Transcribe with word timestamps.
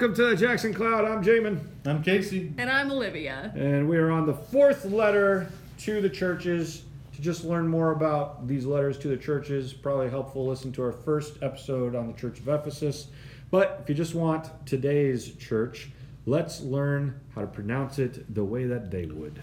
Welcome 0.00 0.16
to 0.16 0.30
the 0.30 0.36
Jackson 0.36 0.72
Cloud. 0.72 1.04
I'm 1.04 1.22
Jamin, 1.22 1.60
I'm 1.84 2.02
Casey. 2.02 2.54
And 2.56 2.70
I'm 2.70 2.90
Olivia. 2.90 3.52
and 3.54 3.86
we 3.86 3.98
are 3.98 4.10
on 4.10 4.26
the 4.26 4.32
fourth 4.32 4.86
letter 4.86 5.52
to 5.80 6.00
the 6.00 6.08
churches. 6.08 6.84
To 7.16 7.20
just 7.20 7.44
learn 7.44 7.68
more 7.68 7.90
about 7.90 8.48
these 8.48 8.64
letters 8.64 8.96
to 9.00 9.08
the 9.08 9.18
churches, 9.18 9.74
probably 9.74 10.08
helpful. 10.08 10.46
Listen 10.46 10.72
to 10.72 10.82
our 10.84 10.92
first 10.92 11.42
episode 11.42 11.94
on 11.94 12.06
the 12.06 12.14
Church 12.14 12.38
of 12.38 12.48
Ephesus. 12.48 13.08
But 13.50 13.80
if 13.82 13.90
you 13.90 13.94
just 13.94 14.14
want 14.14 14.48
today's 14.64 15.34
church, 15.34 15.90
let's 16.24 16.62
learn 16.62 17.20
how 17.34 17.42
to 17.42 17.46
pronounce 17.46 17.98
it 17.98 18.34
the 18.34 18.42
way 18.42 18.64
that 18.64 18.90
they 18.90 19.04
would. 19.04 19.42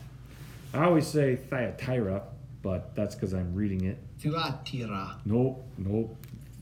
I 0.74 0.86
always 0.86 1.06
say 1.06 1.36
Thyatira, 1.36 2.24
but 2.64 2.96
that's 2.96 3.14
because 3.14 3.36
I'm 3.36 3.54
reading 3.54 3.86
it. 3.86 4.00
Thyatira. 4.24 5.20
No, 5.24 5.64
no. 5.78 6.18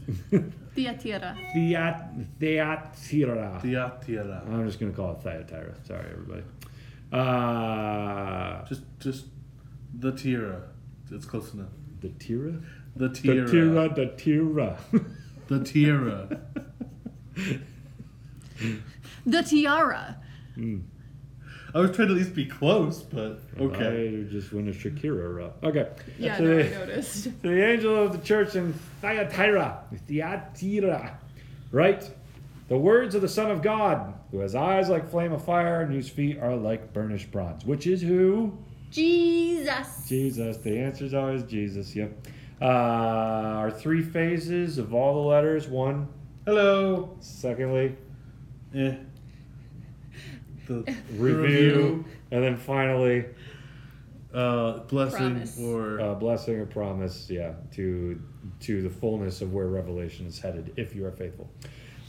Theatira. 0.75 1.35
Theat, 1.53 2.39
Theatira. 2.39 3.61
Theatira. 3.61 4.47
I'm 4.47 4.65
just 4.65 4.79
going 4.79 4.91
to 4.91 4.95
call 4.95 5.11
it 5.13 5.21
Thyatira. 5.21 5.75
Sorry, 5.83 6.05
everybody. 6.11 6.43
Uh, 7.11 8.65
Just, 8.65 8.81
just 8.99 9.25
the 9.97 10.11
Tira. 10.11 10.63
It's 11.11 11.25
close 11.25 11.53
enough. 11.53 11.69
the 12.01 12.09
Tira? 12.09 12.53
The 12.95 13.07
The 13.07 13.13
Tira. 13.13 13.49
Tira, 13.49 13.89
the 13.93 14.05
Tira. 14.17 14.77
The 15.47 15.63
Tira. 15.63 16.41
The 19.27 19.41
tiara. 19.43 20.17
I 21.75 21.79
was 21.79 21.91
trying 21.93 22.07
to 22.07 22.13
at 22.13 22.17
least 22.17 22.33
be 22.33 22.45
close, 22.45 23.01
but 23.03 23.41
okay. 23.59 24.25
I 24.25 24.31
just 24.31 24.53
went 24.53 24.69
a 24.69 24.71
Shakira 24.71 25.43
up. 25.45 25.61
Okay. 25.61 25.89
Yeah, 26.17 26.37
So 26.37 26.43
no, 26.45 26.57
I 26.59 26.63
the, 26.63 26.69
noticed. 26.69 27.23
to 27.23 27.29
the 27.41 27.63
angel 27.69 28.01
of 28.01 28.13
the 28.13 28.17
church 28.19 28.55
in 28.55 28.73
Thyatira, 29.01 29.83
Thyatira, 30.07 31.19
right? 31.71 32.09
The 32.69 32.77
words 32.77 33.13
of 33.13 33.21
the 33.21 33.27
Son 33.27 33.51
of 33.51 33.61
God, 33.61 34.13
who 34.31 34.39
has 34.39 34.55
eyes 34.55 34.87
like 34.87 35.09
flame 35.11 35.33
of 35.33 35.43
fire 35.43 35.81
and 35.81 35.91
whose 35.93 36.07
feet 36.09 36.39
are 36.39 36.55
like 36.55 36.93
burnished 36.93 37.29
bronze, 37.31 37.65
which 37.65 37.85
is 37.87 38.01
who? 38.01 38.57
Jesus. 38.89 40.05
Jesus. 40.07 40.55
The 40.57 40.79
answer 40.79 41.03
is 41.03 41.13
always 41.13 41.43
Jesus. 41.43 41.93
Yep. 41.93 42.27
Uh, 42.61 42.65
our 42.65 43.69
three 43.69 44.01
phases 44.01 44.77
of 44.77 44.93
all 44.93 45.21
the 45.21 45.27
letters. 45.27 45.67
One. 45.67 46.07
Hello. 46.45 47.17
Secondly, 47.19 47.97
Eh. 48.73 48.95
The 50.67 50.95
review, 51.17 52.05
and 52.31 52.43
then 52.43 52.57
finally, 52.57 53.25
uh, 54.33 54.79
blessing 54.79 55.31
Promise. 55.31 55.59
or 55.59 55.99
uh, 56.01 56.13
blessing 56.15 56.55
or 56.59 56.65
promise. 56.65 57.27
Yeah, 57.29 57.53
to 57.73 58.21
to 58.61 58.81
the 58.81 58.89
fullness 58.89 59.41
of 59.41 59.53
where 59.53 59.67
Revelation 59.67 60.25
is 60.25 60.39
headed, 60.39 60.73
if 60.75 60.95
you 60.95 61.05
are 61.05 61.11
faithful. 61.11 61.49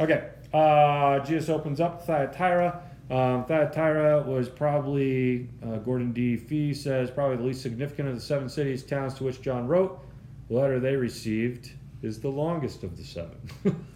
Okay. 0.01 0.31
Uh, 0.53 1.21
Jesus 1.21 1.49
opens 1.49 1.81
up 1.81 2.07
Thyatira. 2.07 2.83
Um, 3.11 3.45
Thyatira 3.45 4.23
was 4.23 4.49
probably 4.49 5.49
uh, 5.65 5.77
Gordon 5.77 6.13
D. 6.13 6.37
Fee 6.37 6.75
says 6.75 7.11
probably 7.11 7.37
the 7.37 7.45
least 7.45 7.63
significant 7.63 8.09
of 8.09 8.15
the 8.15 8.21
seven 8.21 8.49
cities 8.49 8.83
towns 8.83 9.15
to 9.15 9.25
which 9.25 9.41
John 9.41 9.69
wrote. 9.69 10.01
The 10.49 10.55
letter 10.55 10.81
they 10.81 10.97
received 10.97 11.71
is 12.03 12.21
the 12.21 12.29
longest 12.29 12.83
of 12.83 12.97
the 12.97 13.05
seven. 13.05 13.39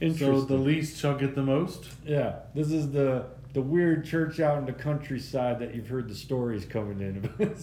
Interesting. 0.00 0.16
so 0.16 0.40
the 0.42 0.56
least 0.56 0.98
shall 0.98 1.16
get 1.16 1.34
the 1.34 1.42
most. 1.42 1.88
Yeah, 2.04 2.36
this 2.54 2.70
is 2.70 2.90
the 2.92 3.26
the 3.52 3.62
weird 3.62 4.04
church 4.04 4.40
out 4.40 4.58
in 4.58 4.64
the 4.64 4.72
countryside 4.72 5.58
that 5.58 5.74
you've 5.74 5.88
heard 5.88 6.08
the 6.08 6.14
stories 6.14 6.64
coming 6.64 7.00
in. 7.00 7.18
About. 7.24 7.58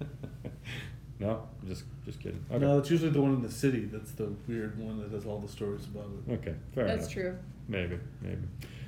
no, 1.18 1.48
just 1.66 1.84
just 2.04 2.20
kidding. 2.20 2.44
Okay, 2.50 2.64
No, 2.64 2.78
it's 2.78 2.90
usually 2.90 3.10
the 3.10 3.20
one 3.20 3.34
in 3.34 3.42
the 3.42 3.50
city 3.50 3.84
that's 3.92 4.12
the 4.12 4.32
weird 4.48 4.78
one 4.78 5.00
that 5.00 5.10
has 5.10 5.26
all 5.26 5.38
the 5.38 5.48
stories 5.48 5.84
about 5.86 6.06
it. 6.28 6.32
okay, 6.34 6.54
fair 6.74 6.84
enough. 6.84 7.00
That's 7.00 7.12
enough. 7.14 7.26
true. 7.26 7.38
Maybe, 7.68 7.98
maybe. 8.20 8.42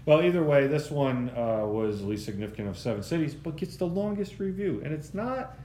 Well, 0.06 0.22
either 0.22 0.42
way, 0.42 0.66
this 0.66 0.90
one 0.90 1.30
uh, 1.30 1.64
was 1.64 2.00
the 2.00 2.06
least 2.06 2.24
significant 2.26 2.68
of 2.68 2.76
seven 2.76 3.02
cities, 3.02 3.34
but 3.34 3.56
gets 3.56 3.76
the 3.76 3.86
longest 3.86 4.38
review, 4.38 4.82
and 4.84 4.92
it's 4.92 5.14
not 5.14 5.56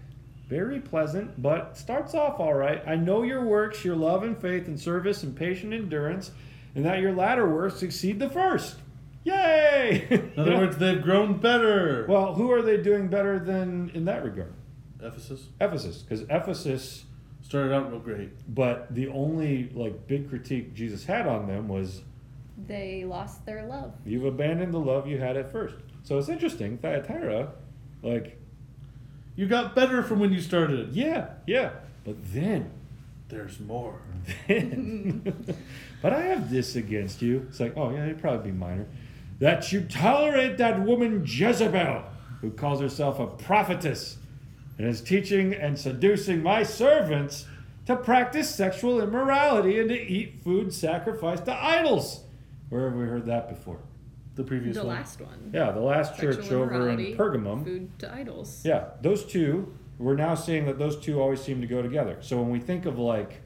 very 0.50 0.80
pleasant, 0.82 1.40
but 1.42 1.78
starts 1.78 2.14
off 2.16 2.40
all 2.40 2.54
right. 2.56 2.82
I 2.88 2.96
know 2.96 3.22
your 3.24 3.46
works, 3.46 3.86
your 3.86 3.96
love 3.96 4.24
and 4.24 4.36
faith 4.38 4.68
and 4.68 4.80
service 4.80 5.22
and 5.24 5.36
patient 5.36 5.74
endurance, 5.74 6.32
and 6.76 6.84
that 6.86 7.00
your 7.00 7.14
latter 7.14 7.48
works 7.48 7.84
exceed 7.84 8.20
the 8.20 8.30
first. 8.30 8.76
Yay! 9.24 10.08
In 10.36 10.40
other 10.40 10.58
words, 10.58 10.78
they've 10.78 11.02
grown 11.02 11.38
better. 11.40 12.06
Well, 12.10 12.34
who 12.34 12.52
are 12.52 12.62
they 12.64 12.78
doing 12.78 13.08
better 13.10 13.38
than 13.38 13.92
in 13.94 14.06
that 14.06 14.24
regard? 14.24 14.54
Ephesus 15.02 15.48
Ephesus, 15.62 16.02
because 16.02 16.22
Ephesus. 16.30 17.06
started 17.42 17.74
out 17.74 17.90
real 17.92 18.00
great. 18.00 18.32
But 18.54 18.94
the 18.94 19.08
only 19.10 19.70
like 19.74 20.08
big 20.08 20.30
critique 20.30 20.74
Jesus 20.74 21.06
had 21.06 21.28
on 21.28 21.48
them 21.48 21.68
was 21.68 22.02
They 22.68 23.06
lost 23.06 23.46
their 23.46 23.66
love. 23.68 23.94
you've 24.06 24.26
abandoned 24.26 24.74
the 24.74 24.80
love 24.80 25.08
you 25.08 25.20
had 25.20 25.38
at 25.38 25.52
first. 25.52 25.76
So 26.04 26.18
it's 26.18 26.30
interesting, 26.30 26.78
Thyatira, 26.80 27.52
like 28.02 28.39
You 29.40 29.48
got 29.48 29.74
better 29.74 30.04
from 30.04 30.20
when 30.20 30.34
you 30.34 30.42
started. 30.42 30.94
yeah, 30.94 31.30
yeah, 31.48 31.70
but 32.04 32.18
then, 32.34 32.72
There's 33.30 33.58
more. 33.58 34.02
then, 34.50 35.56
but 36.02 36.12
I 36.12 36.24
have 36.24 36.52
this 36.52 36.76
against 36.76 37.22
you. 37.22 37.46
It's 37.48 37.62
like 37.62 37.78
oh 37.78 37.90
yeah, 37.90 38.04
it'd 38.04 38.20
probably 38.20 38.52
be 38.52 38.58
minor, 38.58 38.86
that 39.40 39.72
you 39.72 39.80
tolerate 39.80 40.58
that 40.58 40.84
woman 40.84 41.24
Jezebel, 41.26 42.04
who 42.42 42.52
calls 42.52 42.82
herself 42.82 43.18
a 43.22 43.28
prophetess, 43.28 44.18
and 44.78 44.86
is 44.86 45.00
teaching 45.00 45.54
and 45.54 45.80
seducing 45.80 46.44
my 46.44 46.64
servants 46.64 47.46
to 47.86 47.96
practice 47.96 48.54
sexual 48.54 49.00
immorality 49.00 49.80
and 49.80 49.88
to 49.88 49.98
eat 49.98 50.42
food 50.44 50.74
sacrificed 50.74 51.46
to 51.46 51.56
idols. 51.56 52.26
Where 52.68 52.90
have 52.90 53.00
we 53.00 53.06
heard 53.06 53.28
that 53.28 53.48
before? 53.48 53.80
The 54.40 54.46
previous 54.46 54.78
the 54.78 54.86
one. 54.86 54.96
last 54.96 55.20
one. 55.20 55.52
Yeah, 55.54 55.72
the 55.72 55.82
last 55.82 56.16
Sexual 56.16 56.34
church 56.36 56.52
over 56.54 56.88
in 56.92 57.18
Pergamum. 57.18 57.66
Food 57.66 58.00
to 58.00 58.14
idols. 58.16 58.62
Yeah, 58.64 58.86
those 59.02 59.26
two. 59.26 59.78
We're 59.98 60.16
now 60.16 60.36
seeing 60.36 60.66
that 60.68 60.80
those 60.80 60.96
two 60.96 61.20
always 61.20 61.42
seem 61.42 61.60
to 61.60 61.68
go 61.68 61.82
together. 61.82 62.20
So 62.22 62.38
when 62.38 62.50
we 62.50 62.62
think 62.62 62.86
of 62.86 62.98
like, 62.98 63.42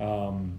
um, 0.00 0.58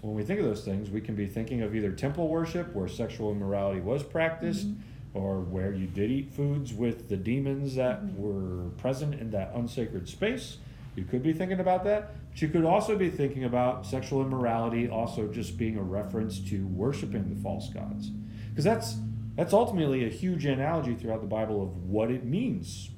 when 0.00 0.14
we 0.16 0.24
think 0.24 0.40
of 0.40 0.46
those 0.46 0.64
things, 0.64 0.90
we 0.90 1.00
can 1.00 1.14
be 1.14 1.28
thinking 1.28 1.62
of 1.62 1.76
either 1.76 1.92
temple 1.92 2.26
worship, 2.26 2.74
where 2.74 2.88
sexual 2.88 3.30
immorality 3.30 3.78
was 3.78 4.02
practiced, 4.02 4.66
or 5.14 5.42
where 5.42 5.72
you 5.72 5.86
did 5.86 6.10
eat 6.10 6.32
foods 6.32 6.74
with 6.74 7.08
the 7.08 7.16
demons 7.16 7.76
that 7.76 8.02
were 8.16 8.70
present 8.78 9.14
in 9.14 9.30
that 9.30 9.52
unsacred 9.54 10.08
space. 10.08 10.56
You 10.96 11.04
could 11.04 11.22
be 11.22 11.32
thinking 11.32 11.60
about 11.60 11.84
that. 11.84 12.16
But 12.32 12.42
you 12.42 12.48
could 12.48 12.64
also 12.64 12.96
be 12.98 13.10
thinking 13.10 13.44
about 13.44 13.86
sexual 13.86 14.22
immorality 14.22 14.88
also 14.88 15.28
just 15.28 15.56
being 15.56 15.76
a 15.76 15.82
reference 15.82 16.40
to 16.50 16.66
worshiping 16.66 17.32
the 17.32 17.40
false 17.40 17.68
gods. 17.68 18.10
Because 18.58 18.64
that's 18.64 18.96
that's 19.36 19.52
ultimately 19.52 20.04
a 20.04 20.08
huge 20.08 20.44
analogy 20.44 20.96
throughout 20.96 21.20
the 21.20 21.28
Bible 21.28 21.62
of 21.62 21.84
what 21.84 22.10
it 22.10 22.24
means 22.24 22.90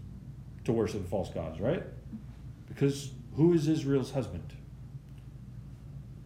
to 0.64 0.72
worship 0.72 1.02
the 1.02 1.08
false 1.10 1.28
gods, 1.28 1.60
right? 1.60 1.82
Because 2.66 3.10
who 3.36 3.52
is 3.52 3.68
Israel's 3.68 4.10
husband? 4.12 4.54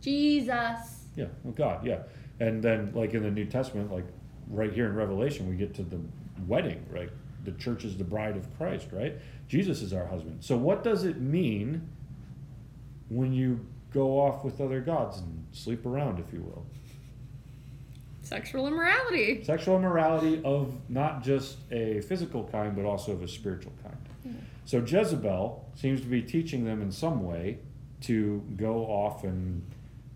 Jesus. 0.01 1.07
Yeah, 1.17 1.25
well, 1.43 1.53
God, 1.53 1.85
yeah. 1.85 2.05
And 2.39 2.63
then, 2.63 2.93
like 2.95 3.13
in 3.15 3.25
the 3.25 3.31
New 3.33 3.47
Testament, 3.47 3.93
like 3.93 4.07
right 4.47 4.73
here 4.73 4.87
in 4.87 4.95
Revelation, 4.95 5.49
we 5.49 5.57
get 5.57 5.75
to 5.75 5.83
the 5.83 5.99
wedding, 6.47 6.87
right? 6.89 7.11
The 7.43 7.51
church 7.53 7.85
is 7.85 7.97
the 7.97 8.05
bride 8.05 8.37
of 8.37 8.57
Christ, 8.57 8.87
right? 8.93 9.17
Jesus 9.49 9.83
is 9.83 9.93
our 9.93 10.07
husband. 10.07 10.45
So, 10.45 10.57
what 10.57 10.85
does 10.85 11.03
it 11.03 11.21
mean 11.21 11.89
when 13.09 13.33
you 13.33 13.67
go 13.93 14.21
off 14.21 14.45
with 14.45 14.61
other 14.61 14.81
gods 14.81 15.19
and 15.19 15.45
sleep 15.51 15.85
around, 15.85 16.21
if 16.21 16.33
you 16.33 16.41
will? 16.41 16.65
Sexual 18.35 18.67
immorality. 18.67 19.45
Sexual 19.45 19.77
immorality 19.77 20.43
of 20.45 20.75
not 20.89 21.23
just 21.23 21.59
a 21.71 22.01
physical 22.01 22.43
kind, 22.51 22.75
but 22.75 22.85
also 22.85 23.13
of 23.13 23.23
a 23.23 23.29
spiritual 23.29 23.73
kind. 23.81 23.97
So 24.65 24.79
Jezebel 24.79 25.71
seems 25.77 26.01
to 26.01 26.07
be 26.07 26.21
teaching 26.21 26.65
them 26.65 26.83
in 26.83 26.91
some 26.91 27.23
way 27.23 27.59
to 28.03 28.43
go 28.57 28.87
off 28.87 29.23
and 29.23 29.63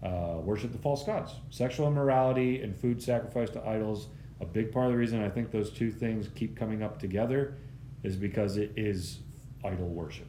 uh, 0.02 0.38
worship 0.42 0.72
the 0.72 0.78
false 0.78 1.04
gods. 1.04 1.32
Sexual 1.50 1.86
immorality 1.86 2.60
and 2.60 2.76
food 2.76 3.00
sacrificed 3.00 3.52
to 3.52 3.64
idols. 3.64 4.08
A 4.40 4.46
big 4.46 4.72
part 4.72 4.86
of 4.86 4.92
the 4.92 4.98
reason 4.98 5.22
I 5.22 5.28
think 5.28 5.52
those 5.52 5.70
two 5.70 5.92
things 5.92 6.28
keep 6.34 6.56
coming 6.56 6.82
up 6.82 6.98
together 6.98 7.54
is 8.02 8.16
because 8.16 8.56
it 8.56 8.72
is 8.76 9.18
idol 9.64 9.88
worship. 9.88 10.26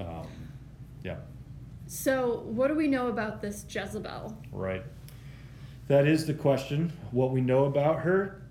Um, 0.00 0.26
yeah. 1.02 1.16
So, 1.86 2.42
what 2.44 2.68
do 2.68 2.74
we 2.74 2.88
know 2.88 3.08
about 3.08 3.40
this 3.40 3.64
Jezebel? 3.68 4.36
Right. 4.52 4.82
That 5.88 6.06
is 6.06 6.26
the 6.26 6.34
question. 6.34 6.92
What 7.10 7.30
we 7.30 7.40
know 7.40 7.64
about 7.64 8.00
her 8.00 8.42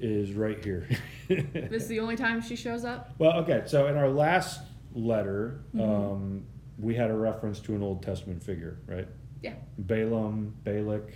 is 0.00 0.32
right 0.32 0.62
here. 0.62 0.88
This 1.28 1.84
is 1.84 1.88
the 1.88 2.00
only 2.00 2.16
time 2.16 2.42
she 2.42 2.56
shows 2.56 2.84
up? 2.84 3.14
well, 3.18 3.38
okay. 3.38 3.62
So 3.64 3.86
in 3.86 3.96
our 3.96 4.10
last 4.10 4.60
letter, 4.92 5.62
um, 5.80 6.44
we 6.78 6.94
had 6.94 7.10
a 7.10 7.14
reference 7.14 7.58
to 7.60 7.74
an 7.74 7.82
Old 7.82 8.02
Testament 8.02 8.42
figure, 8.42 8.76
right? 8.86 9.08
Yeah. 9.42 9.54
Balaam, 9.78 10.54
Balak, 10.64 11.08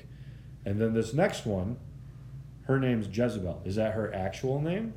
and 0.65 0.81
then 0.81 0.95
this 0.95 1.13
next 1.13 1.45
one, 1.45 1.77
her 2.63 2.79
name's 2.81 3.09
Jezebel. 3.15 3.61
Is 3.67 3.75
that 3.77 3.93
her 3.93 4.15
actual 4.15 4.59
name? 4.59 4.95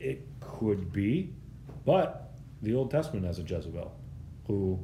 It 0.00 0.26
could 0.40 0.92
be, 0.92 1.32
but 1.84 2.32
the 2.62 2.74
Old 2.74 2.90
Testament 2.90 3.26
has 3.26 3.38
a 3.38 3.42
Jezebel, 3.42 3.92
who 4.48 4.80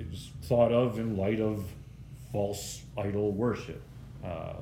is 0.00 0.30
thought 0.42 0.72
of 0.72 0.98
in 0.98 1.16
light 1.16 1.40
of 1.40 1.64
false 2.40 2.82
idol 2.98 3.32
worship. 3.32 3.80
uh, 4.22 4.52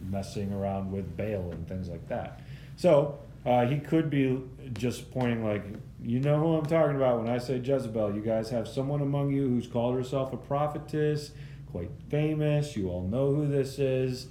messing 0.00 0.52
around 0.52 0.90
with 0.92 1.16
Baal 1.18 1.50
and 1.52 1.66
things 1.68 1.88
like 1.88 2.06
that. 2.08 2.40
So 2.76 3.18
uh, 3.44 3.66
he 3.66 3.78
could 3.78 4.08
be 4.08 4.40
just 4.72 5.10
pointing 5.10 5.44
like, 5.44 5.64
you 6.02 6.20
know 6.20 6.38
who 6.38 6.56
I'm 6.56 6.64
talking 6.66 6.96
about 6.96 7.20
when 7.22 7.28
I 7.30 7.36
say 7.38 7.56
Jezebel. 7.58 8.14
You 8.14 8.20
guys 8.22 8.48
have 8.50 8.66
someone 8.68 9.00
among 9.02 9.32
you 9.32 9.48
who's 9.48 9.66
called 9.66 9.94
herself 9.96 10.32
a 10.32 10.36
prophetess, 10.38 11.30
quite 11.72 11.90
famous. 12.10 12.74
You 12.76 12.88
all 12.88 13.02
know 13.02 13.34
who 13.34 13.46
this 13.48 13.78
is. 13.78 14.26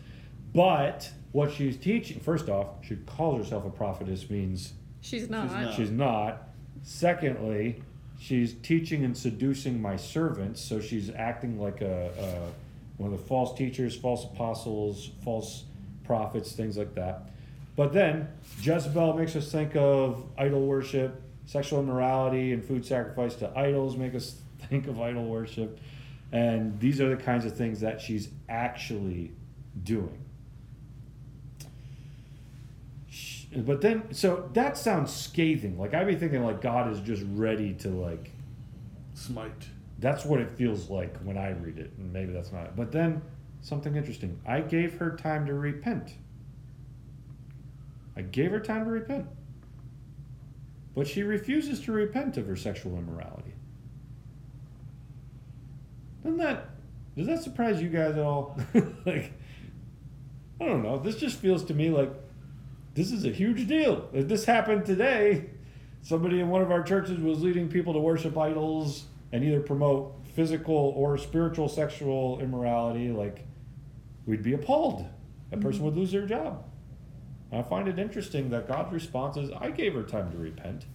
But 0.53 1.11
what 1.31 1.51
she's 1.51 1.77
teaching, 1.77 2.19
first 2.19 2.49
off, 2.49 2.67
she 2.87 2.95
calls 2.95 3.37
herself 3.43 3.65
a 3.65 3.71
prophetess 3.71 4.29
means 4.29 4.73
She's 5.01 5.29
not. 5.29 5.51
not. 5.51 5.73
she's 5.75 5.91
not. 5.91 6.49
Secondly, 6.83 7.81
she's 8.19 8.53
teaching 8.61 9.03
and 9.03 9.17
seducing 9.17 9.81
my 9.81 9.95
servants, 9.95 10.61
so 10.61 10.79
she's 10.79 11.09
acting 11.09 11.59
like 11.59 11.81
a, 11.81 12.09
a 12.19 12.62
one 12.97 13.11
of 13.11 13.19
the 13.19 13.25
false 13.25 13.57
teachers, 13.57 13.95
false 13.95 14.23
apostles, 14.25 15.11
false 15.23 15.63
prophets, 16.05 16.53
things 16.53 16.77
like 16.77 16.95
that. 16.95 17.29
But 17.75 17.93
then 17.93 18.29
Jezebel 18.61 19.13
makes 19.13 19.35
us 19.35 19.51
think 19.51 19.75
of 19.75 20.23
idol 20.37 20.65
worship, 20.65 21.21
sexual 21.45 21.79
immorality, 21.79 22.53
and 22.53 22.63
food 22.63 22.85
sacrifice 22.85 23.35
to 23.35 23.57
idols 23.57 23.97
make 23.97 24.13
us 24.13 24.35
think 24.69 24.87
of 24.87 25.01
idol 25.01 25.25
worship. 25.25 25.79
And 26.31 26.79
these 26.79 26.99
are 26.99 27.09
the 27.15 27.21
kinds 27.21 27.45
of 27.45 27.55
things 27.55 27.81
that 27.81 28.01
she's 28.01 28.29
actually 28.49 29.31
doing. 29.83 30.19
But 33.55 33.81
then, 33.81 34.13
so 34.13 34.49
that 34.53 34.77
sounds 34.77 35.13
scathing. 35.13 35.77
Like 35.77 35.93
I'd 35.93 36.07
be 36.07 36.15
thinking, 36.15 36.43
like 36.43 36.61
God 36.61 36.91
is 36.91 36.99
just 36.99 37.23
ready 37.33 37.73
to 37.75 37.89
like. 37.89 38.31
Smite. 39.13 39.67
That's 40.03 40.25
what 40.25 40.41
it 40.41 40.57
feels 40.57 40.89
like 40.89 41.17
when 41.19 41.37
I 41.37 41.51
read 41.51 41.77
it, 41.79 41.93
and 41.97 42.11
maybe 42.11 42.33
that's 42.33 42.51
not. 42.51 42.75
But 42.75 42.91
then 42.91 43.21
something 43.61 43.95
interesting. 43.95 44.37
I 44.45 44.59
gave 44.59 44.97
her 44.97 45.15
time 45.15 45.45
to 45.45 45.53
repent. 45.53 46.15
I 48.17 48.23
gave 48.23 48.51
her 48.51 48.59
time 48.59 48.83
to 48.83 48.91
repent. 48.91 49.27
But 50.93 51.07
she 51.07 51.23
refuses 51.23 51.79
to 51.85 51.93
repent 51.93 52.35
of 52.35 52.47
her 52.47 52.57
sexual 52.57 52.97
immorality. 52.97 53.53
Doesn't 56.21 56.37
that 56.37 56.71
does 57.15 57.27
that 57.27 57.41
surprise 57.41 57.81
you 57.81 57.87
guys 57.87 58.17
at 58.17 58.23
all? 58.23 58.59
like 59.05 59.31
I 60.59 60.65
don't 60.65 60.83
know. 60.83 60.99
This 60.99 61.15
just 61.15 61.37
feels 61.37 61.63
to 61.63 61.73
me 61.73 61.91
like 61.91 62.11
this 62.93 63.13
is 63.13 63.23
a 63.23 63.31
huge 63.31 63.69
deal. 63.69 64.09
If 64.11 64.27
this 64.27 64.43
happened 64.43 64.85
today, 64.85 65.45
somebody 66.01 66.41
in 66.41 66.49
one 66.49 66.61
of 66.61 66.71
our 66.71 66.83
churches 66.83 67.21
was 67.21 67.41
leading 67.41 67.69
people 67.69 67.93
to 67.93 67.99
worship 67.99 68.37
idols 68.37 69.05
and 69.33 69.43
either 69.43 69.59
promote 69.59 70.15
physical 70.35 70.93
or 70.95 71.17
spiritual 71.17 71.67
sexual 71.67 72.39
immorality, 72.39 73.09
like 73.09 73.45
we'd 74.27 74.43
be 74.43 74.53
appalled. 74.53 75.05
That 75.49 75.59
person 75.59 75.83
would 75.83 75.97
lose 75.97 76.11
their 76.11 76.27
job. 76.27 76.63
I 77.51 77.63
find 77.63 77.87
it 77.87 77.99
interesting 77.99 78.51
that 78.51 78.67
God's 78.67 78.93
response 78.93 79.37
is, 79.37 79.49
I 79.59 79.71
gave 79.71 79.95
her 79.95 80.03
time 80.03 80.31
to 80.31 80.37
repent. 80.37 80.85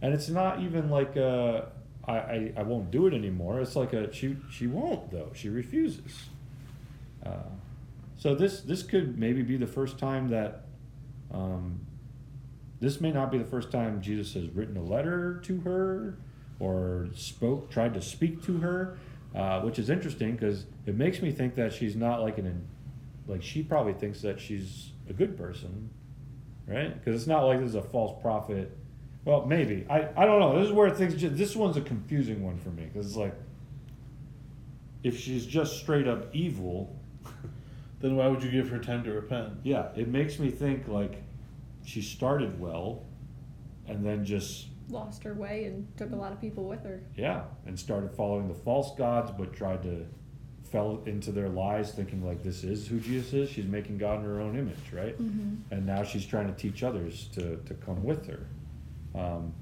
And 0.00 0.14
it's 0.14 0.28
not 0.28 0.60
even 0.60 0.90
like 0.90 1.16
uh, 1.16 1.62
I, 2.06 2.12
I, 2.16 2.52
I 2.58 2.62
won't 2.62 2.90
do 2.90 3.06
it 3.06 3.12
anymore. 3.12 3.60
It's 3.60 3.76
like 3.76 3.92
a 3.92 4.12
she 4.12 4.36
she 4.50 4.66
won't 4.66 5.10
though. 5.10 5.30
She 5.34 5.48
refuses. 5.48 6.26
Uh, 7.24 7.50
so 8.16 8.34
this 8.34 8.60
this 8.60 8.82
could 8.82 9.18
maybe 9.18 9.42
be 9.42 9.56
the 9.56 9.66
first 9.66 9.98
time 9.98 10.28
that 10.28 10.66
um, 11.32 11.80
this 12.80 13.00
may 13.00 13.10
not 13.10 13.30
be 13.30 13.38
the 13.38 13.44
first 13.44 13.70
time 13.72 14.00
Jesus 14.00 14.34
has 14.34 14.48
written 14.50 14.76
a 14.76 14.82
letter 14.82 15.40
to 15.44 15.60
her 15.60 16.18
or 16.60 17.08
spoke 17.14 17.70
tried 17.70 17.94
to 17.94 18.02
speak 18.02 18.42
to 18.44 18.58
her, 18.58 18.98
uh, 19.34 19.60
which 19.60 19.78
is 19.78 19.90
interesting 19.90 20.32
because 20.32 20.66
it 20.86 20.96
makes 20.96 21.22
me 21.22 21.30
think 21.30 21.54
that 21.54 21.72
she's 21.72 21.96
not 21.96 22.20
like 22.20 22.38
an 22.38 22.66
like 23.26 23.42
she 23.42 23.62
probably 23.62 23.92
thinks 23.92 24.22
that 24.22 24.40
she's 24.40 24.90
a 25.08 25.12
good 25.12 25.36
person, 25.36 25.90
right? 26.66 26.94
Because 26.94 27.20
it's 27.20 27.28
not 27.28 27.42
like 27.42 27.60
this 27.60 27.68
is 27.70 27.74
a 27.74 27.82
false 27.82 28.20
prophet. 28.22 28.76
Well, 29.24 29.46
maybe 29.46 29.86
I 29.88 30.08
I 30.16 30.24
don't 30.26 30.40
know. 30.40 30.58
This 30.58 30.68
is 30.68 30.72
where 30.72 30.90
things 30.90 31.14
just, 31.14 31.36
this 31.36 31.54
one's 31.54 31.76
a 31.76 31.82
confusing 31.82 32.42
one 32.42 32.58
for 32.58 32.70
me 32.70 32.84
because 32.84 33.06
it's 33.06 33.16
like 33.16 33.34
if 35.02 35.18
she's 35.18 35.46
just 35.46 35.78
straight 35.78 36.08
up 36.08 36.34
evil, 36.34 36.96
Then 38.00 38.14
why 38.16 38.28
would 38.28 38.42
you 38.42 38.50
give 38.50 38.68
her 38.70 38.78
time 38.78 39.02
to 39.04 39.12
repent? 39.12 39.54
yeah, 39.64 39.88
it 39.96 40.08
makes 40.08 40.38
me 40.38 40.50
think 40.50 40.86
like 40.88 41.22
she 41.84 42.00
started 42.00 42.60
well, 42.60 43.02
and 43.86 44.04
then 44.04 44.24
just 44.24 44.66
Lost 44.90 45.22
her 45.24 45.34
way 45.34 45.64
and 45.64 45.86
took 45.96 46.12
a 46.12 46.16
lot 46.16 46.32
of 46.32 46.40
people 46.40 46.64
with 46.64 46.82
her. 46.84 47.02
yeah, 47.16 47.42
and 47.66 47.78
started 47.78 48.10
following 48.12 48.48
the 48.48 48.54
false 48.54 48.94
gods, 48.96 49.30
but 49.36 49.52
tried 49.52 49.82
to 49.82 50.06
fell 50.70 51.02
into 51.06 51.32
their 51.32 51.48
lies, 51.48 51.92
thinking 51.92 52.24
like 52.24 52.42
this 52.42 52.62
is 52.64 52.86
who 52.86 53.00
Jesus 53.00 53.32
is. 53.32 53.50
She's 53.50 53.64
making 53.66 53.98
God 53.98 54.20
in 54.20 54.24
her 54.26 54.40
own 54.40 54.58
image, 54.58 54.92
right? 54.92 55.20
Mm-hmm. 55.20 55.72
And 55.74 55.86
now 55.86 56.02
she's 56.02 56.26
trying 56.26 56.46
to 56.46 56.54
teach 56.54 56.82
others 56.82 57.28
to 57.34 57.56
to 57.66 57.74
come 57.74 58.02
with 58.04 58.26
her. 58.26 58.46
Um, 59.14 59.52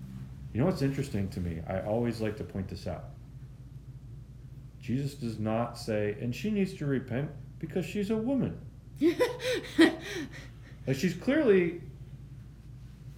you 0.52 0.60
know 0.60 0.66
what's 0.66 0.82
interesting 0.82 1.28
to 1.30 1.40
me? 1.40 1.60
I 1.68 1.80
always 1.80 2.20
like 2.20 2.36
to 2.38 2.44
point 2.44 2.68
this 2.68 2.86
out. 2.86 3.04
Jesus 4.80 5.14
does 5.14 5.38
not 5.38 5.76
say, 5.78 6.16
and 6.20 6.34
she 6.34 6.50
needs 6.50 6.72
to 6.74 6.86
repent 6.86 7.30
because 7.58 7.84
she's 7.84 8.10
a 8.10 8.16
woman. 8.16 8.58
Like 10.86 10.96
she's 10.96 11.14
clearly 11.14 11.80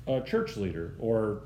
a 0.06 0.22
church 0.22 0.56
leader 0.56 0.94
or 0.98 1.42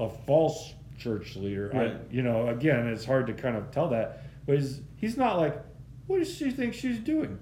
a 0.00 0.08
false 0.26 0.74
church 0.98 1.36
leader. 1.36 1.70
Right. 1.72 1.92
I, 1.92 1.96
you 2.10 2.22
know, 2.22 2.48
again, 2.48 2.86
it's 2.88 3.04
hard 3.04 3.26
to 3.28 3.32
kind 3.32 3.56
of 3.56 3.70
tell 3.70 3.88
that, 3.90 4.24
but 4.46 4.56
he's, 4.56 4.80
he's 4.96 5.16
not 5.16 5.38
like, 5.38 5.60
what 6.06 6.18
does 6.18 6.34
she 6.34 6.50
think 6.50 6.74
she's 6.74 6.98
doing, 6.98 7.38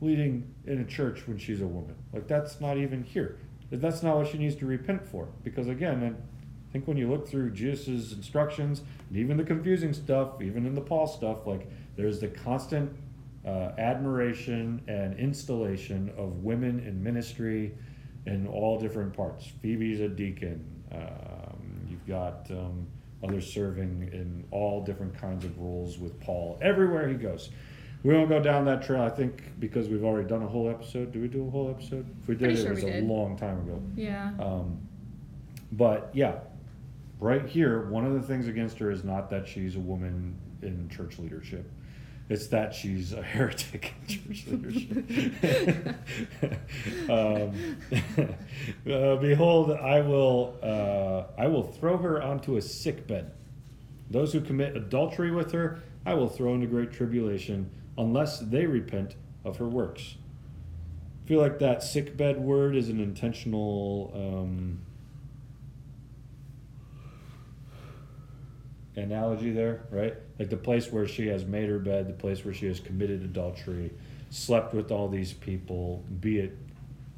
leading 0.00 0.54
in 0.66 0.80
a 0.80 0.84
church 0.84 1.26
when 1.26 1.38
she's 1.38 1.60
a 1.60 1.66
woman? 1.66 1.94
Like 2.12 2.26
that's 2.26 2.60
not 2.60 2.78
even 2.78 3.02
here. 3.04 3.38
That's 3.70 4.02
not 4.02 4.16
what 4.16 4.28
she 4.28 4.38
needs 4.38 4.56
to 4.56 4.66
repent 4.66 5.06
for. 5.06 5.28
Because 5.44 5.68
again, 5.68 6.02
I 6.02 6.72
think 6.72 6.88
when 6.88 6.96
you 6.96 7.08
look 7.08 7.28
through 7.28 7.50
Jesus' 7.50 8.12
instructions, 8.12 8.82
and 9.08 9.18
even 9.18 9.36
the 9.36 9.44
confusing 9.44 9.92
stuff, 9.92 10.40
even 10.40 10.66
in 10.66 10.74
the 10.74 10.80
Paul 10.80 11.06
stuff, 11.06 11.46
like 11.46 11.68
there's 11.96 12.20
the 12.20 12.28
constant 12.28 12.90
uh, 13.46 13.72
admiration 13.78 14.82
and 14.88 15.18
installation 15.18 16.12
of 16.16 16.42
women 16.42 16.80
in 16.80 17.02
ministry 17.02 17.74
in 18.26 18.46
all 18.46 18.78
different 18.78 19.14
parts. 19.14 19.50
Phoebe's 19.62 20.00
a 20.00 20.08
deacon. 20.08 20.64
Um, 20.92 21.59
you've 22.06 22.16
got 22.16 22.46
um, 22.50 22.86
others 23.22 23.52
serving 23.52 24.08
in 24.12 24.44
all 24.50 24.82
different 24.82 25.14
kinds 25.18 25.44
of 25.44 25.58
roles 25.58 25.98
with 25.98 26.18
Paul 26.20 26.58
everywhere 26.62 27.08
he 27.08 27.14
goes. 27.14 27.50
We 28.02 28.14
won't 28.14 28.30
go 28.30 28.40
down 28.40 28.64
that 28.64 28.82
trail, 28.82 29.02
I 29.02 29.10
think, 29.10 29.42
because 29.60 29.88
we've 29.88 30.04
already 30.04 30.26
done 30.26 30.42
a 30.42 30.46
whole 30.48 30.70
episode. 30.70 31.12
Did 31.12 31.20
we 31.20 31.28
do 31.28 31.46
a 31.46 31.50
whole 31.50 31.68
episode? 31.68 32.06
If 32.22 32.28
we 32.28 32.34
did, 32.34 32.44
Pretty 32.48 32.60
it 32.60 32.62
sure 32.64 32.74
was 32.74 32.82
a 32.84 32.92
did. 32.92 33.04
long 33.04 33.36
time 33.36 33.58
ago. 33.60 33.82
Yeah. 33.94 34.32
Um, 34.40 34.80
but 35.72 36.08
yeah, 36.14 36.38
right 37.18 37.46
here, 37.46 37.88
one 37.90 38.06
of 38.06 38.14
the 38.14 38.22
things 38.22 38.48
against 38.48 38.78
her 38.78 38.90
is 38.90 39.04
not 39.04 39.28
that 39.30 39.46
she's 39.46 39.76
a 39.76 39.80
woman 39.80 40.34
in 40.62 40.88
church 40.88 41.18
leadership. 41.18 41.70
It's 42.30 42.46
that 42.46 42.72
she's 42.72 43.12
a 43.12 43.22
heretic 43.22 43.92
in 44.08 44.34
church 44.34 44.44
leadership. 44.46 45.96
um, 47.10 47.76
uh, 48.88 49.16
behold, 49.16 49.72
I 49.72 50.00
will, 50.00 50.56
uh, 50.62 51.24
I 51.36 51.48
will 51.48 51.64
throw 51.64 51.96
her 51.96 52.22
onto 52.22 52.56
a 52.56 52.62
sick 52.62 53.08
bed. 53.08 53.32
Those 54.10 54.32
who 54.32 54.40
commit 54.40 54.76
adultery 54.76 55.32
with 55.32 55.50
her, 55.50 55.82
I 56.06 56.14
will 56.14 56.28
throw 56.28 56.54
into 56.54 56.68
great 56.68 56.92
tribulation, 56.92 57.68
unless 57.98 58.38
they 58.38 58.64
repent 58.64 59.16
of 59.44 59.56
her 59.56 59.66
works. 59.66 60.14
I 61.24 61.28
feel 61.28 61.40
like 61.40 61.58
that 61.58 61.82
sick 61.82 62.16
bed 62.16 62.38
word 62.38 62.76
is 62.76 62.88
an 62.88 63.00
intentional 63.00 64.12
um, 64.14 64.82
analogy 68.96 69.50
there, 69.52 69.82
right? 69.90 70.14
Like 70.38 70.50
the 70.50 70.56
place 70.56 70.90
where 70.90 71.06
she 71.06 71.28
has 71.28 71.44
made 71.44 71.68
her 71.68 71.78
bed, 71.78 72.08
the 72.08 72.12
place 72.12 72.44
where 72.44 72.54
she 72.54 72.66
has 72.66 72.80
committed 72.80 73.22
adultery, 73.22 73.90
slept 74.30 74.74
with 74.74 74.90
all 74.90 75.08
these 75.08 75.32
people, 75.32 76.04
be 76.20 76.38
it 76.38 76.56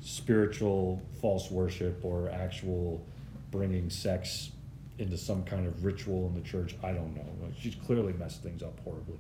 spiritual 0.00 1.00
false 1.21 1.50
worship 1.50 2.05
or 2.05 2.29
actual 2.31 3.05
bringing 3.50 3.88
sex 3.88 4.50
into 4.99 5.17
some 5.17 5.45
kind 5.45 5.67
of 5.67 5.85
ritual 5.85 6.26
in 6.26 6.35
the 6.35 6.47
church. 6.47 6.75
I 6.83 6.93
don't 6.93 7.14
know. 7.14 7.25
She's 7.59 7.75
clearly 7.75 8.12
messed 8.12 8.43
things 8.43 8.62
up 8.62 8.79
horribly. 8.85 9.19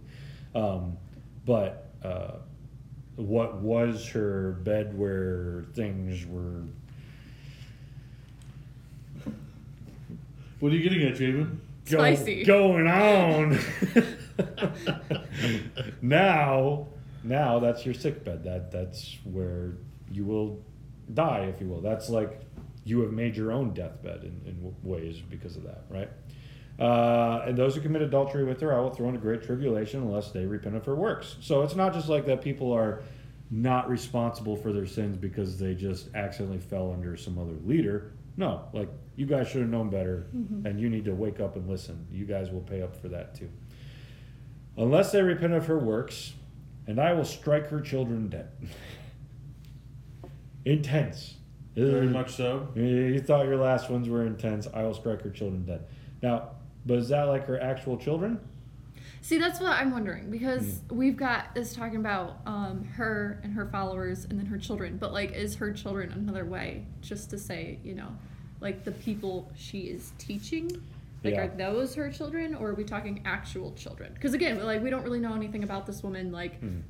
Um, 0.54 0.96
but 1.46 1.90
uh, 2.02 2.36
what 3.16 3.56
was 3.56 4.08
her 4.08 4.52
bed 4.62 4.96
where 4.96 5.64
things 5.74 6.26
were 6.26 6.62
What 10.62 10.70
are 10.72 10.76
you 10.76 10.88
getting 10.88 11.02
at, 11.08 11.16
Jamin? 11.16 11.56
Go- 11.90 11.98
Spicy. 11.98 12.44
going 12.44 12.86
on. 12.86 13.58
now, 16.02 16.86
now 17.24 17.58
that's 17.58 17.84
your 17.84 17.94
sick 17.94 18.24
bed. 18.24 18.44
That 18.44 18.70
that's 18.70 19.18
where 19.24 19.74
you 20.10 20.24
will 20.24 20.64
die, 21.14 21.52
if 21.54 21.60
you 21.60 21.68
will. 21.68 21.80
That's 21.80 22.08
like 22.08 22.40
you 22.84 23.00
have 23.00 23.12
made 23.12 23.36
your 23.36 23.52
own 23.52 23.72
deathbed 23.74 24.24
in, 24.24 24.40
in 24.46 24.74
ways 24.82 25.20
because 25.20 25.56
of 25.56 25.62
that, 25.64 25.84
right? 25.88 26.10
Uh, 26.78 27.44
and 27.46 27.56
those 27.56 27.74
who 27.74 27.80
commit 27.80 28.02
adultery 28.02 28.44
with 28.44 28.60
her, 28.60 28.74
I 28.74 28.80
will 28.80 28.90
throw 28.90 29.08
into 29.08 29.20
great 29.20 29.42
tribulation 29.42 30.02
unless 30.02 30.30
they 30.30 30.46
repent 30.46 30.74
of 30.74 30.84
her 30.86 30.94
works. 30.94 31.36
So 31.40 31.62
it's 31.62 31.76
not 31.76 31.92
just 31.92 32.08
like 32.08 32.26
that 32.26 32.42
people 32.42 32.72
are 32.72 33.02
not 33.50 33.88
responsible 33.88 34.56
for 34.56 34.72
their 34.72 34.86
sins 34.86 35.16
because 35.16 35.58
they 35.58 35.74
just 35.74 36.08
accidentally 36.14 36.58
fell 36.58 36.90
under 36.92 37.16
some 37.16 37.38
other 37.38 37.54
leader. 37.64 38.12
No, 38.36 38.64
like 38.72 38.88
you 39.16 39.26
guys 39.26 39.48
should 39.48 39.60
have 39.60 39.70
known 39.70 39.90
better, 39.90 40.26
mm-hmm. 40.34 40.66
and 40.66 40.80
you 40.80 40.88
need 40.88 41.04
to 41.04 41.14
wake 41.14 41.40
up 41.40 41.56
and 41.56 41.68
listen. 41.68 42.06
You 42.10 42.24
guys 42.24 42.50
will 42.50 42.60
pay 42.60 42.82
up 42.82 42.96
for 42.96 43.08
that 43.08 43.34
too. 43.34 43.50
Unless 44.76 45.12
they 45.12 45.22
repent 45.22 45.52
of 45.52 45.66
her 45.66 45.78
works, 45.78 46.32
and 46.86 46.98
I 46.98 47.12
will 47.12 47.24
strike 47.24 47.68
her 47.68 47.80
children 47.80 48.28
dead. 48.28 48.48
Intense. 50.64 51.34
Very 51.74 52.06
much 52.06 52.34
so. 52.34 52.68
You 52.74 53.20
thought 53.20 53.46
your 53.46 53.56
last 53.56 53.88
ones 53.88 54.08
were 54.08 54.26
intense. 54.26 54.68
I 54.72 54.82
will 54.82 54.94
strike 54.94 55.22
her 55.22 55.30
children 55.30 55.64
dead. 55.64 55.86
Now, 56.22 56.50
but 56.84 56.98
is 56.98 57.08
that 57.08 57.24
like 57.24 57.46
her 57.46 57.58
actual 57.58 57.96
children? 57.96 58.38
See, 59.24 59.38
that's 59.38 59.60
what 59.60 59.70
I'm 59.72 59.92
wondering 59.92 60.30
because 60.30 60.80
we've 60.90 61.16
got 61.16 61.54
this 61.54 61.72
talking 61.74 61.96
about 61.98 62.40
um, 62.44 62.84
her 62.96 63.40
and 63.44 63.52
her 63.54 63.66
followers 63.66 64.24
and 64.28 64.36
then 64.38 64.46
her 64.46 64.58
children. 64.58 64.96
But 64.96 65.12
like, 65.12 65.32
is 65.32 65.54
her 65.56 65.72
children 65.72 66.10
another 66.12 66.44
way 66.44 66.86
just 67.00 67.30
to 67.30 67.38
say, 67.38 67.78
you 67.84 67.94
know, 67.94 68.08
like 68.60 68.84
the 68.84 68.90
people 68.90 69.50
she 69.56 69.82
is 69.82 70.12
teaching? 70.18 70.68
Like, 71.22 71.34
Yeah. 71.34 71.42
are 71.42 71.48
those 71.56 71.94
her 71.94 72.10
children, 72.10 72.52
or 72.56 72.70
are 72.70 72.74
we 72.74 72.82
talking 72.82 73.22
actual 73.24 73.72
children? 73.74 74.12
Because 74.12 74.34
again, 74.34 74.60
like 74.64 74.82
we 74.82 74.90
don't 74.90 75.04
really 75.04 75.20
know 75.20 75.34
anything 75.34 75.62
about 75.62 75.86
this 75.86 76.02
woman. 76.02 76.32
Like, 76.32 76.60
Mhm. 76.60 76.82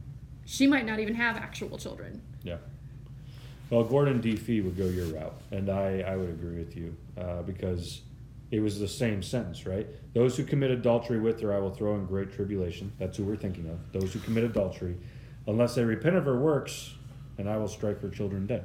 she 0.47 0.67
might 0.67 0.87
not 0.87 1.01
even 1.01 1.15
have 1.15 1.37
actual 1.37 1.77
children. 1.77 2.23
Yeah. 2.43 2.57
Well, 3.69 3.85
Gordon 3.85 4.23
D. 4.23 4.37
Fee 4.37 4.63
would 4.63 4.77
go 4.79 4.87
your 4.87 5.07
route, 5.07 5.35
and 5.51 5.69
I, 5.69 6.01
I 6.01 6.17
would 6.17 6.31
agree 6.31 6.57
with 6.59 6.75
you 6.77 6.97
uh, 7.19 7.43
because 7.43 8.01
it 8.53 8.61
was 8.61 8.79
the 8.79 8.87
same 8.87 9.23
sentence, 9.23 9.67
right? 9.67 9.87
Those 10.13 10.37
who 10.37 10.45
commit 10.45 10.71
adultery 10.71 11.19
with 11.19 11.41
her, 11.41 11.55
I 11.55 11.59
will 11.59 11.75
throw 11.75 11.95
in 11.95 12.05
great 12.05 12.33
tribulation. 12.35 12.93
That's 12.99 13.17
who 13.17 13.25
we're 13.25 13.35
thinking 13.35 13.67
of. 13.69 13.79
Those 13.99 14.13
who 14.13 14.19
commit 14.21 14.45
adultery, 14.45 14.99
unless 15.47 15.75
they 15.75 15.83
repent 15.85 16.17
of 16.17 16.27
her 16.27 16.39
works, 16.39 16.93
and 17.39 17.49
I 17.49 17.57
will 17.57 17.67
strike 17.67 18.03
her 18.03 18.11
children 18.11 18.47
dead. 18.47 18.65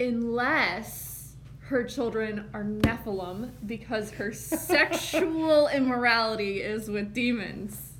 Unless 0.00 1.34
her 1.60 1.84
children 1.84 2.48
are 2.54 2.64
Nephilim 2.64 3.50
because 3.66 4.12
her 4.12 4.32
sexual 4.32 5.68
immorality 5.74 6.62
is 6.62 6.88
with 6.88 7.12
demons. 7.12 7.91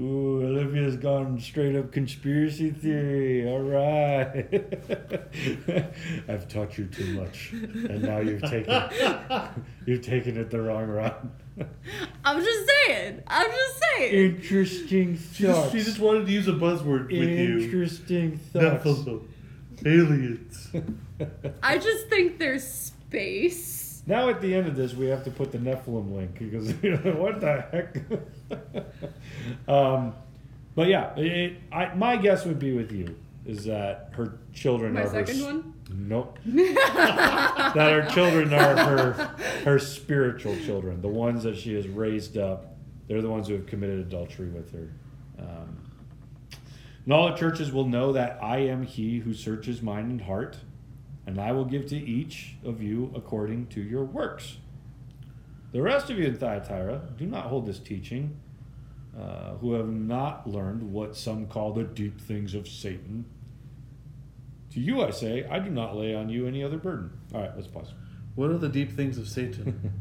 Ooh, 0.00 0.42
Olivia's 0.42 0.96
gone 0.96 1.38
straight 1.38 1.76
up 1.76 1.92
conspiracy 1.92 2.70
theory. 2.70 3.46
All 3.46 3.60
right. 3.60 4.46
I've 6.28 6.48
taught 6.48 6.78
you 6.78 6.86
too 6.86 7.12
much, 7.20 7.52
and 7.52 8.02
now 8.02 8.18
you've 8.20 8.40
taken 8.42 8.82
you've 9.86 10.00
taken 10.02 10.38
it 10.38 10.50
the 10.50 10.62
wrong 10.62 10.86
route. 10.86 11.26
I'm 12.24 12.42
just 12.42 12.70
saying. 12.86 13.22
I'm 13.26 13.50
just 13.50 13.80
saying. 13.96 14.14
Interesting 14.14 15.18
She 15.18 15.42
just, 15.44 15.60
thoughts. 15.60 15.72
she 15.72 15.78
just 15.82 15.98
wanted 15.98 16.26
to 16.26 16.32
use 16.32 16.48
a 16.48 16.52
buzzword 16.52 17.04
with 17.08 17.28
you. 17.28 17.58
Interesting 17.58 18.38
thoughts. 18.38 18.84
Nephilim. 18.84 19.26
Aliens. 19.84 20.70
I 21.62 21.76
just 21.76 22.08
think 22.08 22.38
there's 22.38 22.64
space. 22.66 23.81
Now 24.06 24.28
at 24.28 24.40
the 24.40 24.54
end 24.54 24.66
of 24.66 24.74
this, 24.76 24.94
we 24.94 25.06
have 25.06 25.24
to 25.24 25.30
put 25.30 25.52
the 25.52 25.58
Nephilim 25.58 26.12
link 26.14 26.38
because 26.38 26.70
what 27.16 27.40
the 27.40 27.64
heck. 27.70 27.96
um, 29.68 30.14
but 30.74 30.88
yeah, 30.88 31.14
it, 31.16 31.58
I, 31.70 31.94
my 31.94 32.16
guess 32.16 32.44
would 32.44 32.58
be 32.58 32.72
with 32.72 32.90
you 32.92 33.16
is 33.44 33.64
that 33.64 34.10
her 34.14 34.38
children 34.52 34.94
My 34.94 35.00
are 35.02 35.08
her 35.08 35.26
second 35.26 35.36
s- 35.36 35.42
one? 35.42 35.74
Nope. 35.94 36.38
that 36.46 37.74
her 37.74 38.08
children 38.10 38.52
are 38.54 38.76
her 38.76 39.12
her 39.64 39.78
spiritual 39.78 40.56
children, 40.64 41.00
the 41.02 41.08
ones 41.08 41.42
that 41.42 41.56
she 41.56 41.74
has 41.74 41.86
raised 41.86 42.38
up. 42.38 42.76
They're 43.08 43.20
the 43.22 43.28
ones 43.28 43.48
who 43.48 43.54
have 43.54 43.66
committed 43.66 43.98
adultery 44.00 44.48
with 44.48 44.72
her. 44.72 44.88
Um, 45.38 45.78
and 47.04 47.12
all 47.12 47.28
the 47.30 47.36
churches 47.36 47.72
will 47.72 47.86
know 47.86 48.12
that 48.12 48.38
I 48.42 48.58
am 48.58 48.84
He 48.84 49.18
who 49.18 49.34
searches 49.34 49.82
mind 49.82 50.10
and 50.10 50.20
heart, 50.20 50.56
and 51.26 51.40
I 51.40 51.52
will 51.52 51.64
give 51.64 51.86
to 51.86 51.96
each 51.96 52.56
of 52.64 52.82
you 52.82 53.12
according 53.14 53.68
to 53.68 53.80
your 53.80 54.04
works. 54.04 54.58
The 55.72 55.80
rest 55.80 56.10
of 56.10 56.18
you 56.18 56.26
in 56.26 56.36
Thyatira 56.36 57.02
do 57.16 57.26
not 57.26 57.46
hold 57.46 57.66
this 57.66 57.78
teaching, 57.78 58.38
uh, 59.18 59.54
who 59.54 59.74
have 59.74 59.88
not 59.88 60.48
learned 60.48 60.82
what 60.92 61.16
some 61.16 61.46
call 61.46 61.72
the 61.72 61.84
deep 61.84 62.20
things 62.20 62.54
of 62.54 62.68
Satan. 62.68 63.24
To 64.72 64.80
you 64.80 65.02
I 65.02 65.10
say, 65.10 65.44
I 65.44 65.58
do 65.58 65.70
not 65.70 65.96
lay 65.96 66.14
on 66.14 66.28
you 66.28 66.46
any 66.46 66.64
other 66.64 66.78
burden. 66.78 67.10
All 67.34 67.40
right, 67.40 67.52
let's 67.54 67.68
pause. 67.68 67.92
What 68.34 68.50
are 68.50 68.58
the 68.58 68.68
deep 68.68 68.92
things 68.92 69.18
of 69.18 69.28
Satan? 69.28 69.92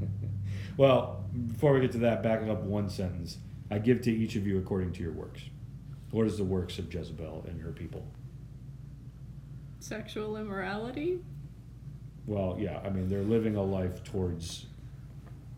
well, 0.77 1.25
before 1.47 1.73
we 1.73 1.81
get 1.81 1.91
to 1.93 1.97
that, 1.99 2.23
backing 2.23 2.49
up 2.49 2.61
one 2.63 2.89
sentence, 2.89 3.37
I 3.69 3.79
give 3.79 4.01
to 4.03 4.11
each 4.11 4.35
of 4.35 4.47
you 4.47 4.57
according 4.57 4.93
to 4.93 5.03
your 5.03 5.11
works. 5.11 5.41
What 6.11 6.27
is 6.27 6.37
the 6.37 6.43
works 6.43 6.79
of 6.79 6.93
Jezebel 6.93 7.45
and 7.47 7.61
her 7.61 7.71
people? 7.71 8.05
Sexual 9.81 10.37
immorality? 10.37 11.19
Well, 12.27 12.55
yeah, 12.59 12.79
I 12.85 12.89
mean, 12.89 13.09
they're 13.09 13.23
living 13.23 13.55
a 13.55 13.63
life 13.63 14.03
towards 14.03 14.67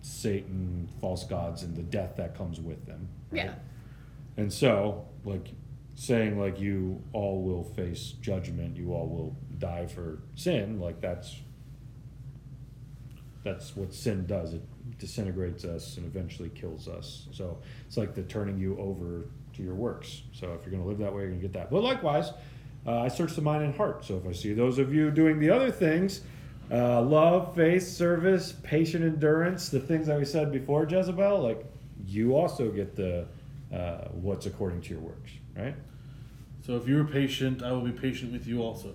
Satan, 0.01 0.89
false 1.01 1.25
gods, 1.25 1.63
and 1.63 1.75
the 1.75 1.83
death 1.83 2.15
that 2.15 2.37
comes 2.37 2.59
with 2.59 2.85
them. 2.85 3.07
right? 3.31 3.45
Yeah. 3.45 3.53
And 4.37 4.51
so, 4.51 5.05
like, 5.25 5.49
saying, 5.95 6.39
like, 6.39 6.59
you 6.59 7.01
all 7.11 7.43
will 7.43 7.63
face 7.63 8.13
judgment, 8.21 8.77
you 8.77 8.93
all 8.93 9.07
will 9.07 9.35
die 9.59 9.85
for 9.85 10.19
sin, 10.35 10.79
like, 10.79 11.01
that's. 11.01 11.35
That's 13.43 13.75
what 13.75 13.93
sin 13.93 14.25
does. 14.25 14.53
It 14.53 14.61
disintegrates 14.99 15.65
us 15.65 15.97
and 15.97 16.05
eventually 16.05 16.47
kills 16.47 16.87
us. 16.87 17.27
So 17.33 17.57
it's 17.85 17.97
like 17.97 18.15
the 18.15 18.23
turning 18.23 18.57
you 18.57 18.77
over 18.79 19.25
to 19.55 19.61
your 19.61 19.75
works. 19.75 20.21
So 20.31 20.53
if 20.53 20.61
you're 20.61 20.71
going 20.71 20.81
to 20.81 20.87
live 20.87 20.99
that 20.99 21.13
way, 21.13 21.23
you're 21.23 21.29
going 21.31 21.41
to 21.41 21.47
get 21.47 21.53
that. 21.59 21.69
But 21.69 21.83
likewise, 21.83 22.31
uh, 22.85 23.01
I 23.01 23.07
search 23.07 23.35
the 23.35 23.41
mind 23.41 23.63
and 23.63 23.75
heart. 23.75 24.05
So 24.05 24.17
if 24.17 24.27
I 24.27 24.33
see 24.33 24.53
those 24.53 24.77
of 24.77 24.93
you 24.93 25.11
doing 25.11 25.39
the 25.39 25.49
other 25.49 25.71
things, 25.71 26.21
uh, 26.71 27.01
love, 27.01 27.55
faith, 27.55 27.87
service, 27.87 28.53
patient 28.63 29.03
endurance, 29.03 29.69
the 29.69 29.79
things 29.79 30.07
that 30.07 30.17
we 30.17 30.25
said 30.25 30.51
before 30.51 30.85
Jezebel, 30.85 31.41
like 31.41 31.65
you 32.05 32.35
also 32.35 32.71
get 32.71 32.95
the 32.95 33.25
uh, 33.73 34.07
what's 34.11 34.45
according 34.45 34.81
to 34.81 34.89
your 34.91 34.99
works, 34.99 35.31
right? 35.55 35.75
so 36.65 36.77
if 36.77 36.87
you're 36.87 37.03
patient, 37.03 37.61
I 37.61 37.71
will 37.71 37.81
be 37.81 37.91
patient 37.91 38.31
with 38.31 38.47
you 38.47 38.61
also. 38.61 38.93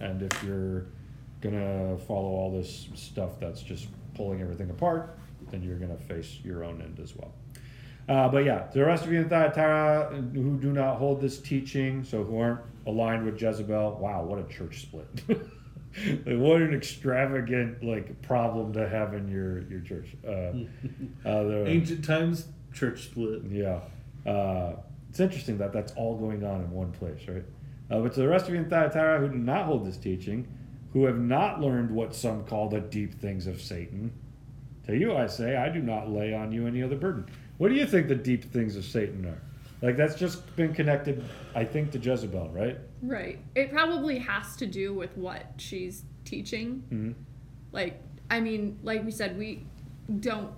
And 0.00 0.22
if 0.22 0.42
you're 0.42 0.86
gonna 1.40 1.96
follow 2.06 2.28
all 2.28 2.52
this 2.52 2.88
stuff 2.94 3.40
that's 3.40 3.62
just 3.62 3.88
pulling 4.14 4.42
everything 4.42 4.68
apart, 4.70 5.18
then 5.50 5.62
you're 5.62 5.78
gonna 5.78 5.96
face 5.96 6.38
your 6.44 6.64
own 6.64 6.82
end 6.82 7.00
as 7.00 7.16
well. 7.16 7.32
Uh, 8.12 8.28
but 8.28 8.44
yeah, 8.44 8.66
the 8.74 8.84
rest 8.84 9.06
of 9.06 9.12
you 9.12 9.20
in 9.20 9.28
Thyatira 9.30 10.14
who 10.34 10.58
do 10.58 10.70
not 10.70 10.98
hold 10.98 11.22
this 11.22 11.38
teaching, 11.38 12.04
so 12.04 12.22
who 12.22 12.38
aren't 12.38 12.60
aligned 12.86 13.24
with 13.24 13.40
Jezebel, 13.40 13.96
wow, 13.98 14.22
what 14.22 14.38
a 14.38 14.42
church 14.52 14.82
split! 14.82 15.08
like, 15.28 16.36
what 16.36 16.60
an 16.60 16.74
extravagant 16.74 17.82
like 17.82 18.20
problem 18.20 18.70
to 18.74 18.86
have 18.86 19.14
in 19.14 19.28
your 19.28 19.62
your 19.62 19.80
church. 19.80 20.14
Uh, 20.26 20.52
uh, 21.26 21.64
Ancient 21.64 22.04
times 22.04 22.48
church 22.74 23.04
split. 23.04 23.44
yeah. 23.48 23.80
Uh, 24.30 24.76
it's 25.08 25.20
interesting 25.20 25.56
that 25.56 25.72
that's 25.72 25.92
all 25.92 26.18
going 26.18 26.44
on 26.44 26.60
in 26.60 26.70
one 26.70 26.92
place, 26.92 27.26
right? 27.26 27.44
Uh, 27.90 28.00
but 28.00 28.12
to 28.12 28.20
the 28.20 28.28
rest 28.28 28.46
of 28.46 28.52
you 28.52 28.60
in 28.60 28.68
Thyatira 28.68 29.20
who 29.20 29.28
do 29.28 29.38
not 29.38 29.64
hold 29.64 29.86
this 29.86 29.96
teaching, 29.96 30.46
who 30.92 31.06
have 31.06 31.18
not 31.18 31.62
learned 31.62 31.90
what 31.90 32.14
some 32.14 32.44
call 32.44 32.68
the 32.68 32.80
deep 32.80 33.14
things 33.14 33.46
of 33.46 33.62
Satan, 33.62 34.12
to 34.86 34.94
you 34.94 35.16
I 35.16 35.28
say, 35.28 35.56
I 35.56 35.70
do 35.70 35.80
not 35.80 36.10
lay 36.10 36.34
on 36.34 36.52
you 36.52 36.66
any 36.66 36.82
other 36.82 36.96
burden. 36.96 37.26
What 37.62 37.68
do 37.68 37.76
you 37.76 37.86
think 37.86 38.08
the 38.08 38.16
deep 38.16 38.52
things 38.52 38.74
of 38.74 38.84
Satan 38.84 39.24
are? 39.24 39.40
Like, 39.86 39.96
that's 39.96 40.16
just 40.16 40.56
been 40.56 40.74
connected, 40.74 41.22
I 41.54 41.64
think, 41.64 41.92
to 41.92 41.98
Jezebel, 42.00 42.50
right? 42.52 42.76
Right. 43.00 43.38
It 43.54 43.70
probably 43.70 44.18
has 44.18 44.56
to 44.56 44.66
do 44.66 44.92
with 44.92 45.16
what 45.16 45.46
she's 45.58 46.02
teaching. 46.24 46.82
Mhm. 46.90 47.14
Like, 47.70 48.02
I 48.28 48.40
mean, 48.40 48.80
like 48.82 49.04
we 49.04 49.12
said, 49.12 49.38
we 49.38 49.64
don't 50.18 50.50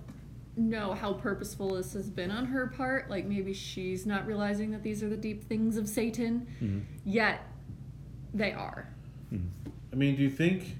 know 0.57 0.95
how 0.95 1.13
purposeful 1.13 1.75
this 1.75 1.93
has 1.93 2.09
been 2.09 2.31
on 2.31 2.47
her 2.47 2.65
part. 2.65 3.07
Like, 3.07 3.27
maybe 3.27 3.53
she's 3.53 4.07
not 4.07 4.25
realizing 4.25 4.71
that 4.71 4.81
these 4.81 5.03
are 5.03 5.09
the 5.09 5.15
deep 5.15 5.43
things 5.43 5.77
of 5.77 5.87
Satan, 5.87 6.47
Mhm. 6.59 6.81
yet 7.05 7.41
they 8.33 8.51
are. 8.51 8.89
I 9.31 9.95
mean, 9.95 10.15
do 10.15 10.23
you 10.23 10.31
think 10.31 10.75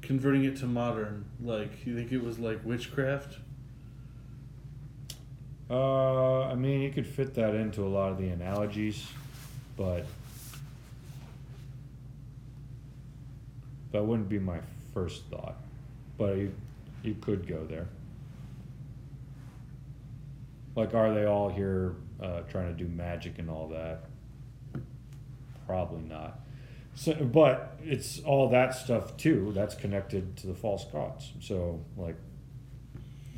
converting 0.00 0.44
it 0.44 0.56
to 0.56 0.66
modern, 0.66 1.26
like, 1.38 1.84
you 1.84 1.94
think 1.94 2.12
it 2.12 2.24
was 2.24 2.38
like 2.38 2.64
witchcraft? 2.64 3.40
Uh, 5.70 6.42
I 6.42 6.54
mean, 6.54 6.82
you 6.82 6.90
could 6.90 7.06
fit 7.06 7.34
that 7.34 7.54
into 7.54 7.82
a 7.84 7.88
lot 7.88 8.12
of 8.12 8.18
the 8.18 8.28
analogies, 8.28 9.06
but 9.76 10.04
that 13.92 14.04
wouldn't 14.04 14.28
be 14.28 14.38
my 14.38 14.58
first 14.92 15.24
thought. 15.30 15.56
But 16.18 16.36
you, 16.36 16.54
you 17.02 17.16
could 17.20 17.46
go 17.46 17.64
there. 17.64 17.88
Like, 20.74 20.94
are 20.94 21.12
they 21.12 21.26
all 21.26 21.48
here 21.48 21.94
uh, 22.22 22.40
trying 22.50 22.74
to 22.74 22.84
do 22.84 22.88
magic 22.88 23.38
and 23.38 23.50
all 23.50 23.68
that? 23.68 24.04
Probably 25.66 26.02
not. 26.02 26.40
So, 26.94 27.14
but 27.14 27.78
it's 27.82 28.20
all 28.20 28.50
that 28.50 28.74
stuff 28.74 29.16
too. 29.16 29.52
That's 29.54 29.74
connected 29.74 30.36
to 30.38 30.46
the 30.46 30.54
false 30.54 30.84
gods. 30.84 31.32
So, 31.40 31.80
like, 31.96 32.16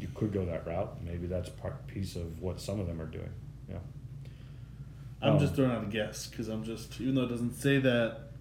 you 0.04 0.10
could 0.14 0.32
go 0.34 0.44
that 0.44 0.66
route. 0.66 1.02
Maybe 1.02 1.26
that's 1.26 1.48
part 1.48 1.86
piece 1.86 2.14
of 2.14 2.42
what 2.42 2.60
some 2.60 2.78
of 2.78 2.86
them 2.86 3.00
are 3.00 3.06
doing. 3.06 3.30
Yeah. 3.70 3.78
I'm 5.22 5.34
Um, 5.34 5.38
just 5.38 5.54
throwing 5.54 5.70
out 5.72 5.82
a 5.82 5.86
guess 5.86 6.26
because 6.26 6.48
I'm 6.48 6.62
just, 6.62 7.00
even 7.00 7.14
though 7.14 7.22
it 7.24 7.28
doesn't 7.30 7.54
say 7.54 7.78
that, 7.78 8.32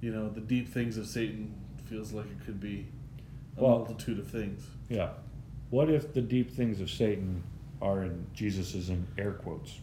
you 0.00 0.12
know, 0.12 0.28
the 0.28 0.40
deep 0.40 0.68
things 0.68 0.96
of 0.96 1.08
Satan 1.08 1.52
feels 1.86 2.12
like 2.12 2.26
it 2.26 2.44
could 2.46 2.60
be 2.60 2.86
a 3.56 3.62
Well- 3.64 3.78
multitude 3.78 4.20
of 4.20 4.28
things. 4.28 4.64
Yeah. 4.88 5.10
What 5.70 5.90
if 5.90 6.12
the 6.14 6.22
deep 6.22 6.52
things 6.52 6.80
of 6.80 6.88
Satan 6.88 7.42
are 7.80 8.04
in 8.04 8.26
Jesus 8.32 8.76
is 8.76 8.88
in 8.88 9.08
air 9.18 9.32
quotes? 9.32 9.80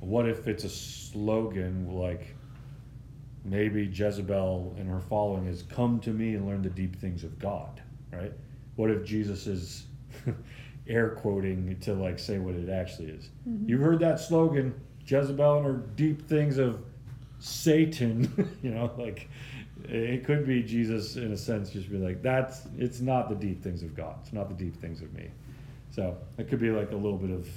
What 0.00 0.26
if 0.26 0.48
it's 0.48 0.64
a 0.64 0.68
slogan 0.70 1.92
like 1.92 2.34
maybe 3.44 3.84
Jezebel 3.86 4.74
and 4.78 4.88
her 4.88 5.00
following 5.00 5.46
is 5.46 5.62
come 5.62 6.00
to 6.00 6.10
me 6.10 6.34
and 6.34 6.46
learn 6.46 6.62
the 6.62 6.70
deep 6.70 6.96
things 6.96 7.24
of 7.24 7.38
God, 7.38 7.80
right? 8.12 8.32
What 8.76 8.90
if 8.90 9.04
Jesus 9.04 9.46
is 9.46 9.86
air 10.88 11.10
quoting 11.10 11.78
to 11.80 11.94
like 11.94 12.18
say 12.18 12.38
what 12.38 12.54
it 12.54 12.68
actually 12.68 13.10
is? 13.10 13.30
Mm-hmm. 13.48 13.68
You've 13.68 13.80
heard 13.80 14.00
that 14.00 14.20
slogan, 14.20 14.74
Jezebel 15.06 15.58
and 15.58 15.66
her 15.66 15.86
deep 15.96 16.28
things 16.28 16.58
of 16.58 16.82
Satan, 17.38 18.58
you 18.62 18.70
know, 18.70 18.90
like 18.98 19.28
it 19.84 20.24
could 20.24 20.46
be 20.46 20.62
Jesus 20.62 21.16
in 21.16 21.32
a 21.32 21.36
sense 21.36 21.70
just 21.70 21.90
be 21.90 21.96
like 21.96 22.22
that's 22.22 22.62
it's 22.76 23.00
not 23.00 23.28
the 23.28 23.34
deep 23.34 23.62
things 23.62 23.82
of 23.82 23.96
God. 23.96 24.16
It's 24.22 24.32
not 24.32 24.48
the 24.48 24.54
deep 24.54 24.76
things 24.80 25.00
of 25.00 25.12
me. 25.14 25.30
So 25.90 26.16
it 26.38 26.48
could 26.48 26.60
be 26.60 26.70
like 26.70 26.92
a 26.92 26.96
little 26.96 27.18
bit 27.18 27.30
of 27.30 27.48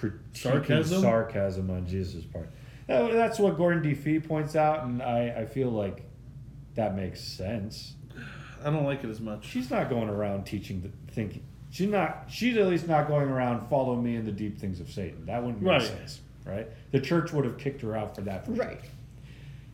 critiquing 0.00 0.18
Sarcasm? 0.32 1.02
sarcasm 1.02 1.70
on 1.70 1.86
Jesus' 1.86 2.24
part. 2.24 2.50
That- 2.90 3.12
That's 3.12 3.38
what 3.38 3.56
Gordon 3.56 3.82
D. 3.82 3.94
Fee 3.94 4.20
points 4.20 4.56
out, 4.56 4.84
and 4.84 5.02
I, 5.02 5.28
I 5.38 5.46
feel 5.46 5.70
like 5.70 6.02
that 6.74 6.96
makes 6.96 7.20
sense. 7.20 7.94
I 8.64 8.70
don't 8.70 8.84
like 8.84 9.02
it 9.04 9.10
as 9.10 9.20
much. 9.20 9.46
She's 9.46 9.70
not 9.70 9.88
going 9.88 10.08
around 10.08 10.44
teaching 10.44 10.82
the 10.82 10.90
thinking. 11.12 11.42
She's 11.70 11.88
not. 11.88 12.24
She's 12.28 12.56
at 12.56 12.66
least 12.66 12.88
not 12.88 13.08
going 13.08 13.28
around 13.28 13.68
follow 13.68 13.96
me 13.96 14.16
in 14.16 14.26
the 14.26 14.32
deep 14.32 14.58
things 14.58 14.80
of 14.80 14.90
Satan. 14.90 15.24
That 15.26 15.42
wouldn't 15.42 15.62
make 15.62 15.70
Right. 15.70 15.82
sense, 15.82 16.20
right? 16.44 16.66
The 16.90 17.00
church 17.00 17.32
would 17.32 17.44
have 17.44 17.56
kicked 17.58 17.80
her 17.82 17.96
out 17.96 18.14
for 18.16 18.22
that. 18.22 18.44
For 18.44 18.54
sure. 18.56 18.64
Right. 18.66 18.80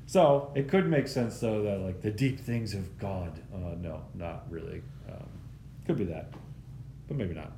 So 0.07 0.53
it 0.55 0.69
could 0.69 0.87
make 0.89 1.09
sense 1.09 1.41
though 1.41 1.63
that 1.63 1.81
like 1.81 2.01
the 2.03 2.11
deep 2.13 2.39
things 2.39 2.75
of 2.75 2.97
God. 2.99 3.33
Uh, 3.53 3.75
no, 3.81 4.03
not 4.15 4.45
really. 4.51 4.83
Um, 5.11 5.27
could 5.87 5.97
be 5.97 6.05
that, 6.05 6.31
but 7.09 7.17
maybe 7.17 7.35
not. 7.35 7.53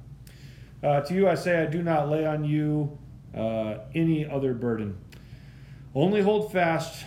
Uh, 0.83 1.01
to 1.03 1.13
you 1.15 1.29
I 1.29 1.35
say, 1.35 1.61
I 1.61 1.67
do 1.67 1.83
not 1.83 2.09
lay 2.09 2.25
on 2.25 2.45
you 2.45 2.97
uh, 3.37 3.79
any 3.95 4.25
other 4.29 4.55
burden. 4.55 4.97
Only 5.95 6.23
hold 6.23 6.53
fast 6.53 7.05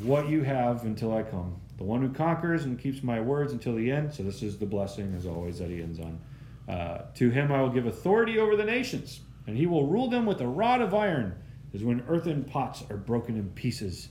what 0.00 0.28
you 0.28 0.42
have 0.42 0.84
until 0.84 1.14
I 1.14 1.22
come. 1.22 1.60
The 1.78 1.84
one 1.84 2.02
who 2.02 2.10
conquers 2.12 2.64
and 2.64 2.78
keeps 2.78 3.02
my 3.02 3.20
words 3.20 3.52
until 3.52 3.74
the 3.74 3.90
end. 3.90 4.12
So 4.12 4.22
this 4.22 4.42
is 4.42 4.58
the 4.58 4.66
blessing, 4.66 5.14
as 5.16 5.26
always, 5.26 5.58
that 5.58 5.68
he 5.68 5.82
ends 5.82 6.00
on. 6.00 6.20
Uh, 6.68 7.02
to 7.14 7.30
him 7.30 7.52
I 7.52 7.60
will 7.60 7.70
give 7.70 7.86
authority 7.86 8.38
over 8.38 8.56
the 8.56 8.64
nations, 8.64 9.20
and 9.46 9.56
he 9.56 9.66
will 9.66 9.86
rule 9.86 10.08
them 10.08 10.26
with 10.26 10.40
a 10.40 10.46
rod 10.46 10.80
of 10.80 10.94
iron, 10.94 11.34
as 11.74 11.84
when 11.84 12.02
earthen 12.08 12.44
pots 12.44 12.82
are 12.90 12.96
broken 12.96 13.36
in 13.36 13.50
pieces 13.50 14.08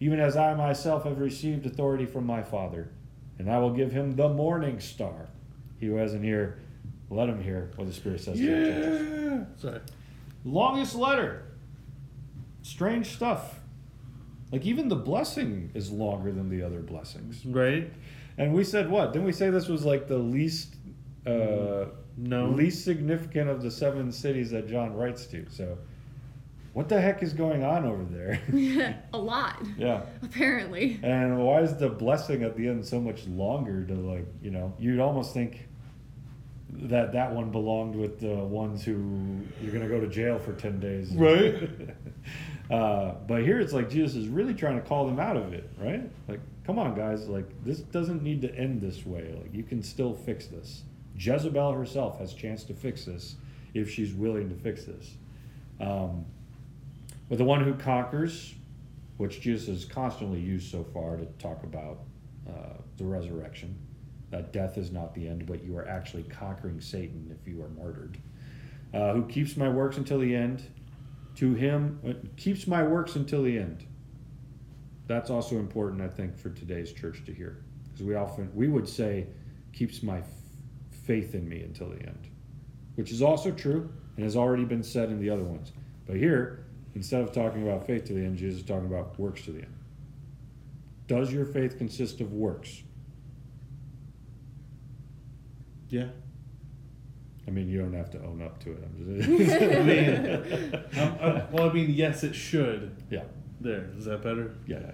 even 0.00 0.20
as 0.20 0.36
I 0.36 0.54
myself 0.54 1.04
have 1.04 1.18
received 1.18 1.66
authority 1.66 2.06
from 2.06 2.26
my 2.26 2.42
Father. 2.42 2.90
And 3.38 3.50
I 3.50 3.58
will 3.58 3.70
give 3.70 3.92
him 3.92 4.12
the 4.12 4.28
morning 4.28 4.80
star. 4.80 5.28
He 5.78 5.86
who 5.86 5.96
has 5.96 6.14
an 6.14 6.24
ear, 6.24 6.60
let 7.10 7.28
him 7.28 7.42
hear 7.42 7.70
what 7.76 7.86
the 7.86 7.92
Spirit 7.92 8.20
says 8.20 8.38
to 8.38 8.44
the 8.44 8.46
churches. 8.46 9.22
Yeah. 9.22 9.44
Sorry. 9.56 9.80
Longest 10.44 10.94
letter. 10.94 11.44
Strange 12.64 13.14
stuff. 13.14 13.60
Like 14.50 14.64
even 14.64 14.88
the 14.88 14.96
blessing 14.96 15.70
is 15.74 15.90
longer 15.90 16.32
than 16.32 16.48
the 16.48 16.62
other 16.62 16.80
blessings. 16.80 17.44
Right? 17.44 17.92
And 18.38 18.54
we 18.54 18.64
said 18.64 18.90
what? 18.90 19.12
Didn't 19.12 19.26
we 19.26 19.32
say 19.32 19.50
this 19.50 19.68
was 19.68 19.84
like 19.84 20.08
the 20.08 20.18
least 20.18 20.74
uh 21.26 21.86
No. 22.16 22.46
least 22.48 22.84
significant 22.84 23.50
of 23.50 23.62
the 23.62 23.70
seven 23.70 24.10
cities 24.10 24.50
that 24.50 24.66
John 24.66 24.94
writes 24.94 25.26
to. 25.26 25.44
So 25.50 25.76
what 26.72 26.88
the 26.88 26.98
heck 27.00 27.22
is 27.22 27.34
going 27.34 27.64
on 27.64 27.84
over 27.84 28.02
there? 28.04 28.40
a 29.12 29.18
lot, 29.18 29.62
yeah. 29.76 30.02
apparently. 30.22 30.98
And 31.02 31.38
why 31.38 31.60
is 31.60 31.76
the 31.76 31.90
blessing 31.90 32.42
at 32.44 32.56
the 32.56 32.66
end 32.66 32.84
so 32.84 32.98
much 33.00 33.26
longer 33.26 33.84
to 33.84 33.94
like, 33.94 34.26
you 34.42 34.50
know, 34.50 34.72
you'd 34.78 35.00
almost 35.00 35.34
think 35.34 35.68
that 36.70 37.12
that 37.12 37.32
one 37.32 37.50
belonged 37.50 37.94
with 37.94 38.18
the 38.18 38.34
ones 38.34 38.82
who 38.84 39.40
you're 39.62 39.70
going 39.70 39.82
to 39.82 39.88
go 39.88 40.00
to 40.00 40.08
jail 40.08 40.38
for 40.38 40.52
10 40.54 40.80
days. 40.80 41.12
Right. 41.12 41.70
uh, 42.70 43.14
but 43.26 43.42
here 43.42 43.60
it's 43.60 43.72
like 43.72 43.90
Jesus 43.90 44.16
is 44.16 44.28
really 44.28 44.54
trying 44.54 44.80
to 44.80 44.86
call 44.86 45.06
them 45.06 45.20
out 45.20 45.36
of 45.36 45.52
it, 45.52 45.68
right? 45.78 46.02
Like, 46.28 46.40
come 46.66 46.78
on, 46.78 46.94
guys. 46.94 47.28
Like, 47.28 47.46
this 47.64 47.80
doesn't 47.80 48.22
need 48.22 48.40
to 48.42 48.54
end 48.54 48.80
this 48.80 49.04
way. 49.04 49.34
Like, 49.38 49.54
you 49.54 49.62
can 49.62 49.82
still 49.82 50.14
fix 50.14 50.46
this. 50.46 50.82
Jezebel 51.18 51.72
herself 51.72 52.18
has 52.18 52.32
chance 52.32 52.64
to 52.64 52.74
fix 52.74 53.04
this 53.04 53.36
if 53.74 53.90
she's 53.90 54.14
willing 54.14 54.48
to 54.48 54.54
fix 54.54 54.84
this. 54.84 55.14
Um, 55.80 56.24
but 57.28 57.38
the 57.38 57.44
one 57.44 57.62
who 57.62 57.74
conquers, 57.74 58.54
which 59.16 59.40
Jesus 59.40 59.68
has 59.68 59.84
constantly 59.84 60.40
used 60.40 60.70
so 60.70 60.84
far 60.84 61.16
to 61.16 61.26
talk 61.38 61.62
about 61.62 61.98
uh, 62.48 62.78
the 62.96 63.04
resurrection, 63.04 63.76
that 64.30 64.52
death 64.52 64.78
is 64.78 64.90
not 64.90 65.14
the 65.14 65.28
end, 65.28 65.46
but 65.46 65.62
you 65.62 65.76
are 65.76 65.86
actually 65.86 66.24
conquering 66.24 66.80
Satan 66.80 67.36
if 67.38 67.46
you 67.46 67.62
are 67.62 67.68
martyred. 67.68 68.18
Uh, 68.92 69.12
who 69.12 69.26
keeps 69.26 69.56
my 69.56 69.68
works 69.68 69.96
until 69.96 70.18
the 70.18 70.34
end? 70.34 70.62
To 71.36 71.54
him, 71.54 72.00
uh, 72.06 72.12
keeps 72.36 72.66
my 72.66 72.82
works 72.82 73.16
until 73.16 73.42
the 73.42 73.58
end. 73.58 73.86
That's 75.06 75.30
also 75.30 75.56
important, 75.56 76.00
I 76.00 76.08
think, 76.08 76.38
for 76.38 76.50
today's 76.50 76.92
church 76.92 77.24
to 77.26 77.32
hear, 77.32 77.64
because 77.84 78.06
we 78.06 78.14
often 78.14 78.50
we 78.54 78.68
would 78.68 78.88
say, 78.88 79.26
keeps 79.72 80.02
my 80.02 80.18
f- 80.18 80.26
faith 81.04 81.34
in 81.34 81.48
me 81.48 81.62
until 81.62 81.90
the 81.90 82.00
end, 82.00 82.28
which 82.94 83.10
is 83.10 83.20
also 83.20 83.50
true 83.50 83.92
and 84.16 84.24
has 84.24 84.36
already 84.36 84.64
been 84.64 84.82
said 84.82 85.10
in 85.10 85.20
the 85.20 85.28
other 85.28 85.42
ones. 85.42 85.72
But 86.06 86.16
here, 86.16 86.66
instead 86.94 87.22
of 87.22 87.32
talking 87.32 87.66
about 87.66 87.86
faith 87.86 88.04
to 88.04 88.14
the 88.14 88.24
end, 88.24 88.38
Jesus 88.38 88.60
is 88.60 88.66
talking 88.66 88.86
about 88.86 89.18
works 89.18 89.42
to 89.46 89.52
the 89.52 89.62
end. 89.62 89.74
Does 91.06 91.32
your 91.32 91.44
faith 91.44 91.76
consist 91.76 92.20
of 92.20 92.32
works? 92.32 92.82
Yeah. 95.90 96.08
I 97.46 97.50
mean, 97.50 97.68
you 97.68 97.78
don't 97.78 97.92
have 97.92 98.10
to 98.12 98.18
own 98.24 98.40
up 98.42 98.58
to 98.64 98.72
it. 98.72 98.78
I'm 98.82 98.96
just. 99.18 99.28
I 99.62 99.82
mean, 99.82 100.74
um, 100.98 101.16
uh, 101.20 101.42
well, 101.52 101.68
I 101.70 101.72
mean, 101.72 101.90
yes, 101.90 102.24
it 102.24 102.34
should. 102.34 102.96
yeah, 103.10 103.24
There. 103.60 103.90
Is 103.98 104.06
that 104.06 104.22
better? 104.22 104.54
yeah, 104.66 104.78
yeah. 104.80 104.92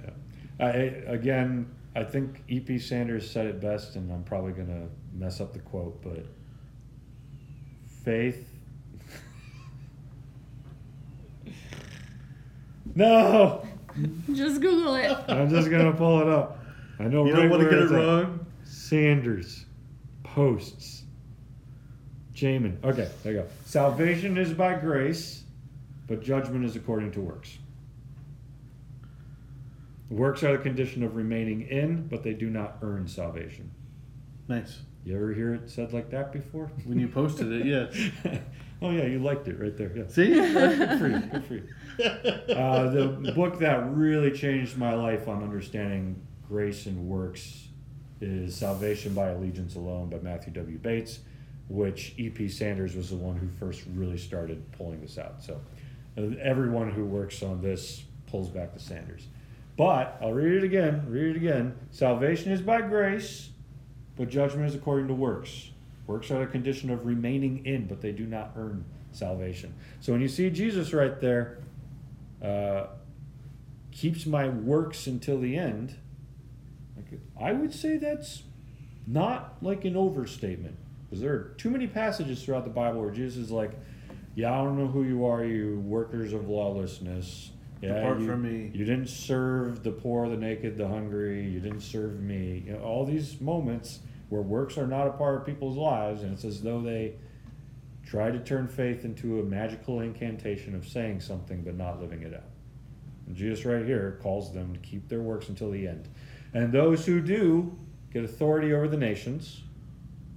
yeah. 0.59 0.67
I, 0.67 0.71
again, 1.13 1.67
I 1.97 2.05
think 2.05 2.43
E.P. 2.49 2.79
Sanders 2.79 3.31
said 3.31 3.47
it 3.47 3.61
best, 3.61 3.97
and 3.97 4.13
I'm 4.13 4.25
probably 4.25 4.53
gonna 4.53 4.89
mess 5.15 5.41
up 5.41 5.53
the 5.53 5.59
quote, 5.61 6.03
but 6.03 6.27
faith. 8.05 8.49
no, 12.95 13.65
Just 14.33 14.61
Google 14.61 14.95
it. 14.97 15.17
I'm 15.29 15.49
just 15.49 15.71
gonna 15.71 15.93
pull 15.93 16.21
it 16.21 16.29
up. 16.29 16.59
I 16.99 17.05
know. 17.05 17.25
You 17.25 17.33
right 17.33 17.43
don't 17.43 17.51
want 17.51 17.63
to 17.63 17.71
get 17.71 17.79
it 17.79 17.85
at. 17.85 17.91
wrong. 17.93 18.47
Sanders 18.65 19.65
posts. 20.23 21.00
Jamin. 22.41 22.83
Okay, 22.83 23.09
there 23.23 23.33
you 23.33 23.39
go. 23.41 23.47
Salvation 23.65 24.39
is 24.39 24.53
by 24.53 24.75
grace, 24.75 25.43
but 26.07 26.23
judgment 26.23 26.65
is 26.65 26.75
according 26.75 27.13
to 27.13 27.21
works. 27.21 27.59
Works 30.09 30.43
are 30.43 30.57
the 30.57 30.63
condition 30.63 31.03
of 31.03 31.15
remaining 31.15 31.63
in, 31.63 32.09
but 32.09 32.25
they 32.25 32.33
do 32.33 32.49
not 32.49 32.79
earn 32.83 33.07
salvation. 33.07 33.71
Nice. 34.49 34.81
You 35.05 35.15
ever 35.17 35.33
hear 35.33 35.55
it 35.55 35.71
said 35.71 35.93
like 35.93 36.11
that 36.11 36.33
before? 36.33 36.71
When 36.85 36.99
you 36.99 37.09
posted 37.09 37.53
it, 37.53 37.67
yes. 37.67 38.41
oh 38.83 38.91
yeah, 38.91 39.05
you 39.05 39.19
liked 39.19 39.47
it 39.49 39.61
right 39.61 39.77
there. 39.77 39.93
Yeah. 39.95 40.09
See? 40.09 40.31
Good 40.35 40.99
for 40.99 41.09
you. 41.09 41.19
Good 41.21 41.45
for 41.45 41.55
you. 41.55 42.55
Uh, 42.55 42.91
the 42.91 43.33
book 43.35 43.59
that 43.61 43.95
really 43.95 44.31
changed 44.31 44.77
my 44.77 44.95
life 44.95 45.29
on 45.29 45.43
understanding 45.43 46.21
grace 46.49 46.87
and 46.87 47.07
works 47.07 47.69
is 48.21 48.57
Salvation 48.57 49.15
by 49.15 49.29
Allegiance 49.29 49.77
Alone 49.77 50.09
by 50.09 50.19
Matthew 50.19 50.53
W. 50.55 50.79
Bates, 50.79 51.21
which 51.71 52.15
E.P. 52.19 52.49
Sanders 52.49 52.97
was 52.97 53.11
the 53.11 53.17
one 53.17 53.37
who 53.37 53.49
first 53.49 53.85
really 53.95 54.19
started 54.19 54.61
pulling 54.73 55.01
this 55.01 55.17
out. 55.17 55.43
So 55.43 55.61
uh, 56.19 56.23
everyone 56.43 56.91
who 56.91 57.07
works 57.07 57.45
on 57.45 57.63
this 57.63 58.03
pulls 58.27 58.49
back 58.49 58.75
to 58.75 58.81
Sanders. 58.81 59.29
But 59.77 60.19
I'll 60.21 60.33
read 60.33 60.53
it 60.57 60.65
again, 60.65 61.07
read 61.09 61.37
it 61.37 61.37
again. 61.37 61.77
Salvation 61.93 62.51
is 62.51 62.61
by 62.61 62.83
grace, 62.83 63.51
but 64.17 64.29
judgment 64.29 64.67
is 64.67 64.75
according 64.75 65.07
to 65.09 65.15
works. 65.15 65.71
Works 66.09 66.33
are 66.33 66.41
the 66.41 66.47
condition 66.47 66.91
of 66.91 67.07
remaining 67.07 67.65
in, 67.65 67.87
but 67.87 68.01
they 68.01 68.11
do 68.11 68.27
not 68.27 68.51
earn 68.57 68.85
salvation. 69.13 69.73
So 70.01 70.11
when 70.11 70.21
you 70.21 70.29
see 70.29 70.51
Jesus 70.51 70.93
right 70.93 71.21
there, 71.21 71.59
uh, 72.43 72.87
keeps 73.93 74.27
my 74.27 74.49
works 74.49 75.07
until 75.07 75.39
the 75.39 75.57
end, 75.57 75.97
I 77.41 77.53
would 77.53 77.73
say 77.73 77.97
that's 77.97 78.43
not 79.07 79.57
like 79.63 79.85
an 79.85 79.97
overstatement. 79.97 80.77
Because 81.11 81.23
there 81.23 81.33
are 81.33 81.55
too 81.59 81.71
many 81.71 81.89
passages 81.89 82.45
throughout 82.45 82.63
the 82.63 82.71
Bible 82.71 83.01
where 83.01 83.11
Jesus 83.11 83.45
is 83.45 83.51
like, 83.51 83.73
Yeah, 84.37 84.53
I 84.53 84.63
don't 84.63 84.79
know 84.79 84.87
who 84.87 85.03
you 85.03 85.27
are, 85.27 85.45
you 85.45 85.81
workers 85.81 86.33
of 86.33 86.49
lawlessness. 86.49 87.51
Depart 87.81 88.21
you, 88.21 88.27
from 88.27 88.43
me. 88.43 88.71
You 88.75 88.85
didn't 88.85 89.09
serve 89.09 89.83
the 89.83 89.91
poor, 89.91 90.29
the 90.29 90.37
naked, 90.37 90.77
the 90.77 90.87
hungry. 90.87 91.49
You 91.49 91.61
didn't 91.61 91.81
serve 91.81 92.21
me. 92.21 92.65
You 92.67 92.75
know, 92.75 92.81
all 92.81 93.05
these 93.07 93.41
moments 93.41 94.01
where 94.29 94.43
works 94.43 94.77
are 94.79 94.87
not 94.87 95.07
a 95.07 95.13
part 95.13 95.37
of 95.37 95.47
people's 95.47 95.77
lives, 95.77 96.23
and 96.23 96.33
it's 96.33 96.45
as 96.45 96.63
though 96.63 96.81
they 96.81 97.15
try 98.05 98.31
to 98.31 98.39
turn 98.39 98.69
faith 98.69 99.05
into 99.05 99.41
a 99.41 99.43
magical 99.43 100.01
incantation 100.01 100.75
of 100.75 100.87
saying 100.87 101.21
something 101.21 101.63
but 101.63 101.77
not 101.77 102.01
living 102.01 102.23
it 102.23 102.35
out. 102.35 102.45
And 103.27 103.35
Jesus, 103.35 103.65
right 103.65 103.85
here, 103.85 104.19
calls 104.23 104.53
them 104.53 104.75
to 104.75 104.81
keep 104.81 105.09
their 105.09 105.21
works 105.21 105.49
until 105.49 105.71
the 105.71 105.87
end. 105.87 106.09
And 106.53 106.73
those 106.73 107.07
who 107.07 107.21
do 107.21 107.77
get 108.13 108.25
authority 108.25 108.75
over 108.75 108.89
the 108.89 108.97
nations 108.97 109.63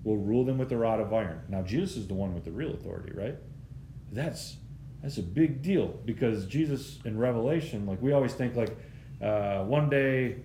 will 0.03 0.17
rule 0.17 0.43
them 0.43 0.57
with 0.57 0.69
the 0.69 0.77
rod 0.77 0.99
of 0.99 1.13
iron. 1.13 1.41
Now, 1.47 1.61
Jesus 1.61 1.97
is 1.97 2.07
the 2.07 2.13
one 2.13 2.33
with 2.33 2.43
the 2.43 2.51
real 2.51 2.73
authority, 2.73 3.13
right? 3.15 3.35
That's 4.11 4.57
that's 5.01 5.17
a 5.17 5.23
big 5.23 5.61
deal 5.61 5.99
because 6.05 6.45
Jesus 6.45 6.99
in 7.03 7.17
Revelation, 7.17 7.85
like 7.85 8.01
we 8.01 8.13
always 8.13 8.33
think, 8.33 8.55
like 8.55 8.75
uh, 9.21 9.63
one 9.63 9.89
day, 9.89 10.37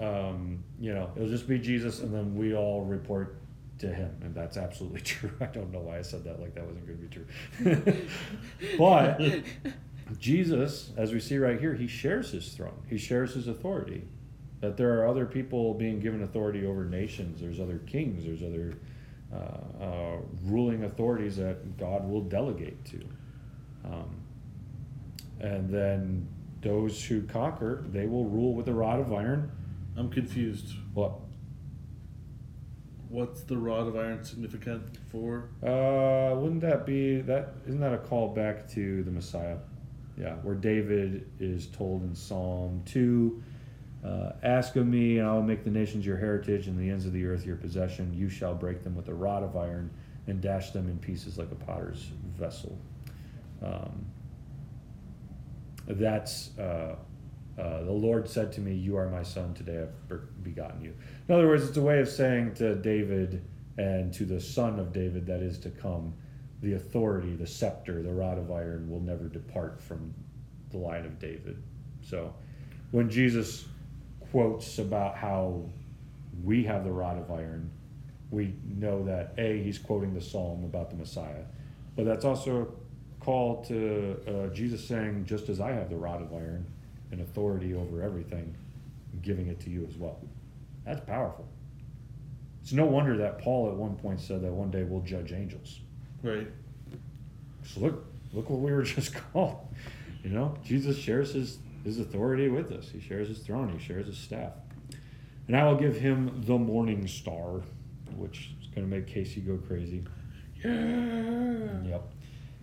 um, 0.00 0.62
you 0.80 0.94
know, 0.94 1.10
it'll 1.16 1.28
just 1.28 1.48
be 1.48 1.58
Jesus, 1.58 2.00
and 2.00 2.12
then 2.12 2.34
we 2.36 2.54
all 2.54 2.84
report 2.84 3.38
to 3.78 3.88
him, 3.92 4.16
and 4.22 4.34
that's 4.34 4.56
absolutely 4.56 5.00
true. 5.12 5.32
I 5.40 5.46
don't 5.46 5.72
know 5.72 5.80
why 5.80 5.98
I 5.98 6.02
said 6.02 6.24
that 6.24 6.40
like 6.40 6.54
that 6.54 6.64
wasn't 6.64 6.86
going 6.86 6.98
to 6.98 7.04
be 7.04 7.84
true, 7.88 8.06
but 8.78 9.20
Jesus, 10.18 10.92
as 10.96 11.12
we 11.12 11.20
see 11.20 11.38
right 11.38 11.58
here, 11.58 11.74
he 11.74 11.86
shares 11.86 12.30
his 12.30 12.52
throne. 12.52 12.82
He 12.88 12.98
shares 12.98 13.34
his 13.34 13.48
authority. 13.48 14.04
That 14.60 14.76
there 14.76 14.98
are 15.00 15.08
other 15.08 15.26
people 15.26 15.74
being 15.74 16.00
given 16.00 16.22
authority 16.22 16.64
over 16.64 16.84
nations. 16.84 17.40
There's 17.40 17.60
other 17.60 17.78
kings. 17.86 18.24
There's 18.24 18.42
other 18.42 18.74
uh, 19.32 19.84
uh, 19.84 20.16
ruling 20.44 20.84
authorities 20.84 21.36
that 21.36 21.76
God 21.76 22.08
will 22.08 22.22
delegate 22.22 22.84
to. 22.86 23.04
Um, 23.84 24.16
and 25.40 25.68
then 25.68 26.28
those 26.62 27.04
who 27.04 27.22
conquer, 27.22 27.84
they 27.88 28.06
will 28.06 28.24
rule 28.24 28.54
with 28.54 28.68
a 28.68 28.72
rod 28.72 29.00
of 29.00 29.12
iron. 29.12 29.50
I'm 29.96 30.10
confused. 30.10 30.72
What? 30.94 31.12
What's 33.08 33.42
the 33.42 33.56
rod 33.56 33.86
of 33.86 33.96
iron 33.96 34.24
significant 34.24 34.98
for? 35.10 35.50
Uh, 35.62 36.34
wouldn't 36.36 36.62
that 36.62 36.84
be 36.86 37.20
that? 37.20 37.54
Isn't 37.66 37.80
that 37.80 37.92
a 37.92 37.98
call 37.98 38.34
back 38.34 38.68
to 38.70 39.04
the 39.04 39.10
Messiah? 39.10 39.58
Yeah, 40.18 40.34
where 40.36 40.54
David 40.54 41.30
is 41.38 41.66
told 41.66 42.02
in 42.02 42.14
Psalm 42.14 42.82
two, 42.84 43.42
uh, 44.04 44.32
"Ask 44.42 44.76
of 44.76 44.86
me, 44.86 45.18
and 45.18 45.28
I 45.28 45.32
will 45.32 45.42
make 45.42 45.64
the 45.64 45.70
nations 45.70 46.04
your 46.04 46.16
heritage, 46.16 46.68
and 46.68 46.78
the 46.78 46.90
ends 46.90 47.06
of 47.06 47.12
the 47.12 47.24
earth 47.26 47.46
your 47.46 47.56
possession. 47.56 48.12
You 48.14 48.28
shall 48.28 48.54
break 48.54 48.82
them 48.82 48.94
with 48.94 49.08
a 49.08 49.14
rod 49.14 49.42
of 49.42 49.56
iron, 49.56 49.90
and 50.26 50.40
dash 50.40 50.70
them 50.70 50.88
in 50.88 50.98
pieces 50.98 51.38
like 51.38 51.50
a 51.50 51.56
potter's 51.56 52.10
vessel." 52.36 52.78
Um, 53.62 54.04
that's 55.86 56.56
uh, 56.58 56.96
uh, 57.58 57.84
the 57.84 57.92
Lord 57.92 58.28
said 58.28 58.52
to 58.54 58.60
me, 58.60 58.74
"You 58.74 58.96
are 58.96 59.08
my 59.08 59.22
son; 59.22 59.54
today 59.54 59.82
I've 59.82 60.42
begotten 60.42 60.82
you." 60.82 60.94
In 61.28 61.34
other 61.34 61.46
words, 61.46 61.68
it's 61.68 61.76
a 61.76 61.82
way 61.82 62.00
of 62.00 62.08
saying 62.08 62.54
to 62.54 62.74
David 62.74 63.42
and 63.78 64.12
to 64.14 64.24
the 64.24 64.40
son 64.40 64.78
of 64.78 64.92
David 64.92 65.26
that 65.26 65.42
is 65.42 65.58
to 65.60 65.70
come, 65.70 66.14
the 66.62 66.74
authority, 66.74 67.34
the 67.34 67.46
scepter, 67.46 68.02
the 68.02 68.12
rod 68.12 68.38
of 68.38 68.50
iron 68.50 68.88
will 68.88 69.00
never 69.00 69.28
depart 69.28 69.80
from 69.80 70.14
the 70.70 70.78
line 70.78 71.04
of 71.04 71.18
David. 71.18 71.62
So, 72.02 72.34
when 72.90 73.10
Jesus 73.10 73.66
quotes 74.34 74.78
about 74.78 75.16
how 75.16 75.62
we 76.42 76.64
have 76.64 76.82
the 76.82 76.90
rod 76.90 77.16
of 77.16 77.30
iron, 77.30 77.70
we 78.32 78.52
know 78.66 79.04
that 79.04 79.32
a 79.38 79.62
he's 79.62 79.78
quoting 79.78 80.12
the 80.12 80.20
psalm 80.20 80.64
about 80.64 80.90
the 80.90 80.96
Messiah, 80.96 81.44
but 81.94 82.04
that's 82.04 82.24
also 82.24 82.62
a 82.62 83.24
call 83.24 83.64
to 83.66 84.16
uh, 84.26 84.52
Jesus 84.52 84.84
saying, 84.84 85.24
"Just 85.24 85.48
as 85.48 85.60
I 85.60 85.70
have 85.70 85.88
the 85.88 85.96
rod 85.96 86.20
of 86.20 86.34
iron." 86.34 86.66
and 87.12 87.20
authority 87.20 87.74
over 87.74 88.02
everything, 88.02 88.56
giving 89.22 89.46
it 89.46 89.60
to 89.60 89.70
you 89.70 89.86
as 89.88 89.94
well. 89.96 90.18
That's 90.84 91.00
powerful. 91.02 91.46
It's 92.60 92.72
no 92.72 92.86
wonder 92.86 93.16
that 93.18 93.38
Paul 93.38 93.68
at 93.68 93.76
one 93.76 93.94
point 93.94 94.20
said 94.20 94.42
that 94.42 94.50
one 94.50 94.72
day 94.72 94.82
we'll 94.82 95.02
judge 95.02 95.32
angels. 95.32 95.78
Right. 96.24 96.48
So 97.62 97.82
look, 97.82 98.04
look 98.32 98.50
what 98.50 98.58
we 98.58 98.72
were 98.72 98.82
just 98.96 99.14
called. 99.14 99.58
You 100.24 100.30
know, 100.30 100.56
Jesus 100.64 100.98
shares 100.98 101.34
his 101.34 101.58
his 101.84 101.98
authority 101.98 102.48
with 102.48 102.72
us. 102.72 102.88
He 102.88 103.00
shares 103.00 103.28
his 103.28 103.38
throne. 103.38 103.68
He 103.68 103.84
shares 103.84 104.06
his 104.06 104.16
staff. 104.16 104.52
And 105.46 105.56
I 105.56 105.64
will 105.64 105.76
give 105.76 105.96
him 105.96 106.42
the 106.46 106.58
morning 106.58 107.06
star, 107.06 107.60
which 108.16 108.50
is 108.62 108.68
going 108.68 108.88
to 108.88 108.96
make 108.96 109.06
Casey 109.06 109.40
go 109.40 109.58
crazy. 109.58 110.02
Yeah. 110.64 111.68
Yep. 111.84 112.12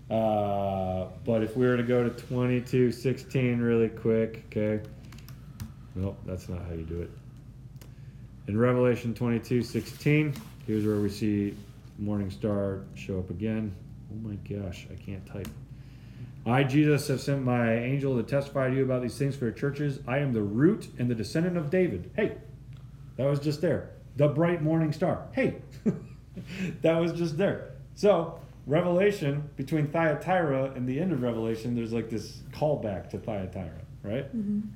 Uh, 0.10 1.08
but 1.24 1.44
if 1.44 1.56
we 1.56 1.66
were 1.66 1.78
to 1.78 1.84
go 1.84 2.04
to 2.04 2.10
22 2.10 2.92
16 2.92 3.60
really 3.60 3.88
quick, 3.90 4.44
okay. 4.48 4.84
Nope, 5.96 6.20
that's 6.26 6.50
not 6.50 6.66
how 6.66 6.74
you 6.74 6.84
do 6.84 7.02
it. 7.02 7.12
In 8.48 8.58
Revelation 8.58 9.14
22 9.14 9.62
16, 9.62 10.34
here's 10.66 10.86
where 10.86 11.00
we 11.00 11.10
see 11.10 11.56
Morning 12.00 12.32
Star 12.32 12.82
show 12.96 13.20
up 13.20 13.30
again. 13.30 13.74
Oh 14.12 14.28
my 14.28 14.36
gosh, 14.36 14.88
I 14.92 14.96
can't 14.96 15.26
type. 15.26 15.48
I, 16.46 16.64
Jesus, 16.64 17.08
have 17.10 17.22
sent 17.22 17.44
my 17.44 17.74
angel 17.76 18.18
to 18.18 18.24
testify 18.24 18.70
to 18.70 18.76
you 18.76 18.84
about 18.84 19.02
these 19.04 19.18
things 19.18 19.36
for 19.36 19.46
your 19.46 19.54
churches. 19.54 20.00
I 20.08 20.18
am 20.20 20.34
the 20.34 20.42
root 20.42 20.88
and 20.98 21.10
the 21.10 21.16
descendant 21.16 21.56
of 21.58 21.70
David. 21.70 22.10
Hey, 22.16 22.38
that 23.18 23.26
was 23.30 23.40
just 23.40 23.62
there. 23.62 23.92
The 24.18 24.28
bright 24.28 24.62
morning 24.62 24.92
star. 24.92 25.28
Hey, 25.34 25.58
that 26.82 26.98
was 26.98 27.14
just 27.14 27.38
there. 27.38 27.72
So, 27.94 28.40
Revelation, 28.66 29.50
between 29.56 29.88
Thyatira 29.88 30.72
and 30.76 30.88
the 30.88 31.00
end 31.00 31.12
of 31.12 31.22
Revelation, 31.22 31.76
there's 31.76 31.94
like 31.94 32.10
this 32.10 32.42
callback 32.54 33.10
to 33.12 33.20
Thyatira, 33.20 33.70
right? 34.04 34.26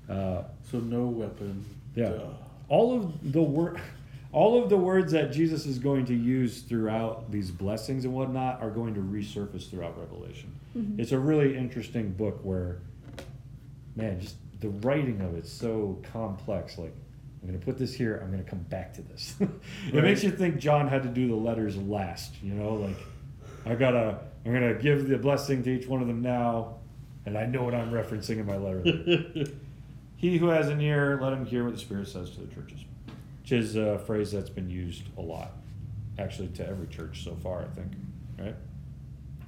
Uh, 0.10 0.43
So 0.69 0.80
no 0.80 1.06
weapon. 1.06 1.65
yeah. 1.95 2.10
Duh. 2.10 2.23
All 2.69 2.95
of 2.97 3.32
the 3.34 3.41
word, 3.41 3.80
all 4.36 4.62
of 4.62 4.69
the 4.69 4.78
words 4.78 5.12
that 5.13 5.32
Jesus 5.32 5.65
is 5.65 5.80
going 5.80 6.06
to 6.08 6.13
use 6.13 6.62
throughout 6.62 7.32
these 7.32 7.50
blessings 7.52 8.04
and 8.06 8.13
whatnot 8.13 8.62
are 8.62 8.69
going 8.69 8.93
to 8.93 9.00
resurface 9.00 9.69
throughout 9.69 9.98
Revelation. 9.98 10.54
Mm-hmm. 10.78 11.00
It's 11.00 11.13
a 11.13 11.19
really 11.19 11.56
interesting 11.58 12.12
book 12.12 12.39
where, 12.43 12.80
man, 13.95 14.19
just 14.19 14.36
the 14.60 14.69
writing 14.69 15.21
of 15.21 15.36
it's 15.36 15.52
so 15.52 16.02
complex. 16.12 16.78
Like, 16.78 16.93
I'm 17.41 17.48
going 17.48 17.60
to 17.60 17.65
put 17.65 17.78
this 17.78 17.93
here. 17.93 18.19
I'm 18.21 18.30
going 18.32 18.43
to 18.43 18.50
come 18.50 18.60
back 18.60 18.93
to 18.95 19.02
this. 19.04 19.36
it 19.39 19.50
Right. 19.93 20.04
makes 20.04 20.21
you 20.24 20.32
think 20.32 20.58
John 20.58 20.88
had 20.88 21.04
to 21.04 21.10
do 21.10 21.28
the 21.30 21.36
letters 21.36 21.78
last. 21.78 22.34
You 22.43 22.56
know, 22.56 22.74
like 22.74 22.98
I 23.65 23.76
gotta, 23.76 24.19
I'm 24.45 24.54
gonna 24.54 24.74
give 24.76 25.08
the 25.08 25.17
blessing 25.17 25.63
to 25.63 25.69
each 25.69 25.88
one 25.88 26.02
of 26.02 26.08
them 26.08 26.21
now, 26.21 26.76
and 27.26 27.38
I 27.38 27.45
know 27.45 27.63
what 27.63 27.74
I'm 27.74 27.91
referencing 27.91 28.38
in 28.39 28.45
my 28.45 28.58
letter. 28.58 28.84
He 30.17 30.38
who 30.38 30.48
has 30.48 30.69
an 30.69 30.80
ear, 30.80 31.19
let 31.21 31.34
him 31.34 31.45
hear 31.45 31.65
what 31.65 31.74
the 31.74 31.80
Spirit 31.80 32.08
says 32.08 32.30
to 32.32 32.41
the 32.41 32.54
churches. 32.56 32.80
Which 33.46 33.52
is 33.52 33.76
a 33.76 34.00
phrase 34.00 34.32
that's 34.32 34.50
been 34.50 34.72
used 34.72 35.04
a 35.20 35.22
lot, 35.22 35.52
actually, 36.18 36.48
to 36.48 36.68
every 36.68 36.88
church 36.88 37.24
so 37.24 37.36
far, 37.36 37.62
I 37.62 37.68
think. 37.76 37.92
Right? 38.40 38.56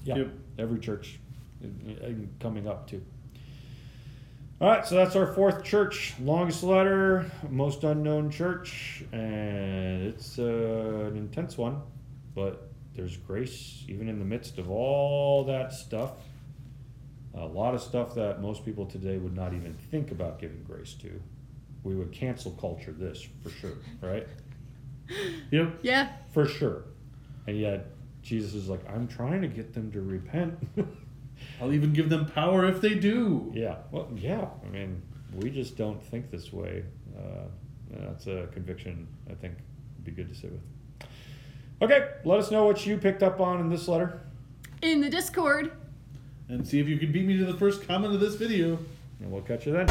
Yeah. 0.03 0.17
Yep. 0.17 0.27
Every 0.59 0.77
church 0.77 1.19
coming 2.39 2.67
up, 2.67 2.87
too. 2.87 3.03
All 4.61 4.69
right, 4.69 4.85
so 4.85 4.93
that's 4.93 5.15
our 5.15 5.33
fourth 5.33 5.63
church. 5.63 6.13
Longest 6.21 6.61
letter, 6.61 7.25
most 7.49 7.83
unknown 7.83 8.29
church, 8.29 9.03
and 9.11 10.03
it's 10.03 10.37
uh, 10.37 11.09
an 11.11 11.17
intense 11.17 11.57
one, 11.57 11.81
but 12.35 12.69
there's 12.93 13.17
grace 13.17 13.83
even 13.87 14.09
in 14.09 14.19
the 14.19 14.25
midst 14.25 14.59
of 14.59 14.69
all 14.69 15.43
that 15.45 15.73
stuff. 15.73 16.11
A 17.33 17.45
lot 17.47 17.73
of 17.73 17.81
stuff 17.81 18.13
that 18.13 18.43
most 18.43 18.63
people 18.63 18.85
today 18.85 19.17
would 19.17 19.35
not 19.35 19.55
even 19.55 19.73
think 19.73 20.11
about 20.11 20.37
giving 20.37 20.61
grace 20.61 20.93
to. 21.01 21.19
We 21.87 21.95
would 21.95 22.11
cancel 22.11 22.51
culture 22.51 22.91
this 22.91 23.25
for 23.41 23.49
sure, 23.49 23.77
right? 24.01 24.27
Yep. 25.51 25.79
Yeah. 25.83 26.09
For 26.33 26.45
sure. 26.45 26.83
And 27.47 27.57
yet, 27.57 27.85
Jesus 28.21 28.53
is 28.55 28.67
like, 28.67 28.81
I'm 28.89 29.07
trying 29.07 29.41
to 29.41 29.47
get 29.47 29.73
them 29.73 29.89
to 29.93 30.01
repent. 30.01 30.57
I'll 31.61 31.71
even 31.71 31.93
give 31.93 32.09
them 32.09 32.25
power 32.25 32.65
if 32.67 32.81
they 32.81 32.93
do. 32.95 33.49
yeah, 33.55 33.77
well, 33.89 34.09
yeah. 34.17 34.47
I 34.65 34.69
mean, 34.69 35.01
we 35.33 35.49
just 35.49 35.77
don't 35.77 36.03
think 36.03 36.29
this 36.29 36.51
way. 36.51 36.83
Uh, 37.17 37.45
that's 37.89 38.27
a 38.27 38.47
conviction 38.51 39.07
I 39.31 39.33
think 39.35 39.53
would 39.95 40.03
be 40.03 40.11
good 40.11 40.27
to 40.27 40.35
sit 40.35 40.51
with. 40.51 40.61
Okay, 41.81 42.09
let 42.25 42.39
us 42.39 42.51
know 42.51 42.65
what 42.65 42.85
you 42.85 42.97
picked 42.97 43.23
up 43.23 43.39
on 43.39 43.61
in 43.61 43.69
this 43.69 43.87
letter, 43.87 44.19
In 44.81 44.99
the 44.99 45.09
Discord. 45.09 45.71
And 46.49 46.67
see 46.67 46.81
if 46.81 46.87
you 46.89 46.97
can 46.97 47.13
beat 47.13 47.25
me 47.25 47.37
to 47.37 47.45
the 47.45 47.57
first 47.57 47.87
comment 47.87 48.13
of 48.13 48.19
this 48.19 48.35
video. 48.35 48.77
and 49.21 49.31
we'll 49.31 49.41
catch 49.41 49.65
you 49.65 49.71
then. 49.71 49.87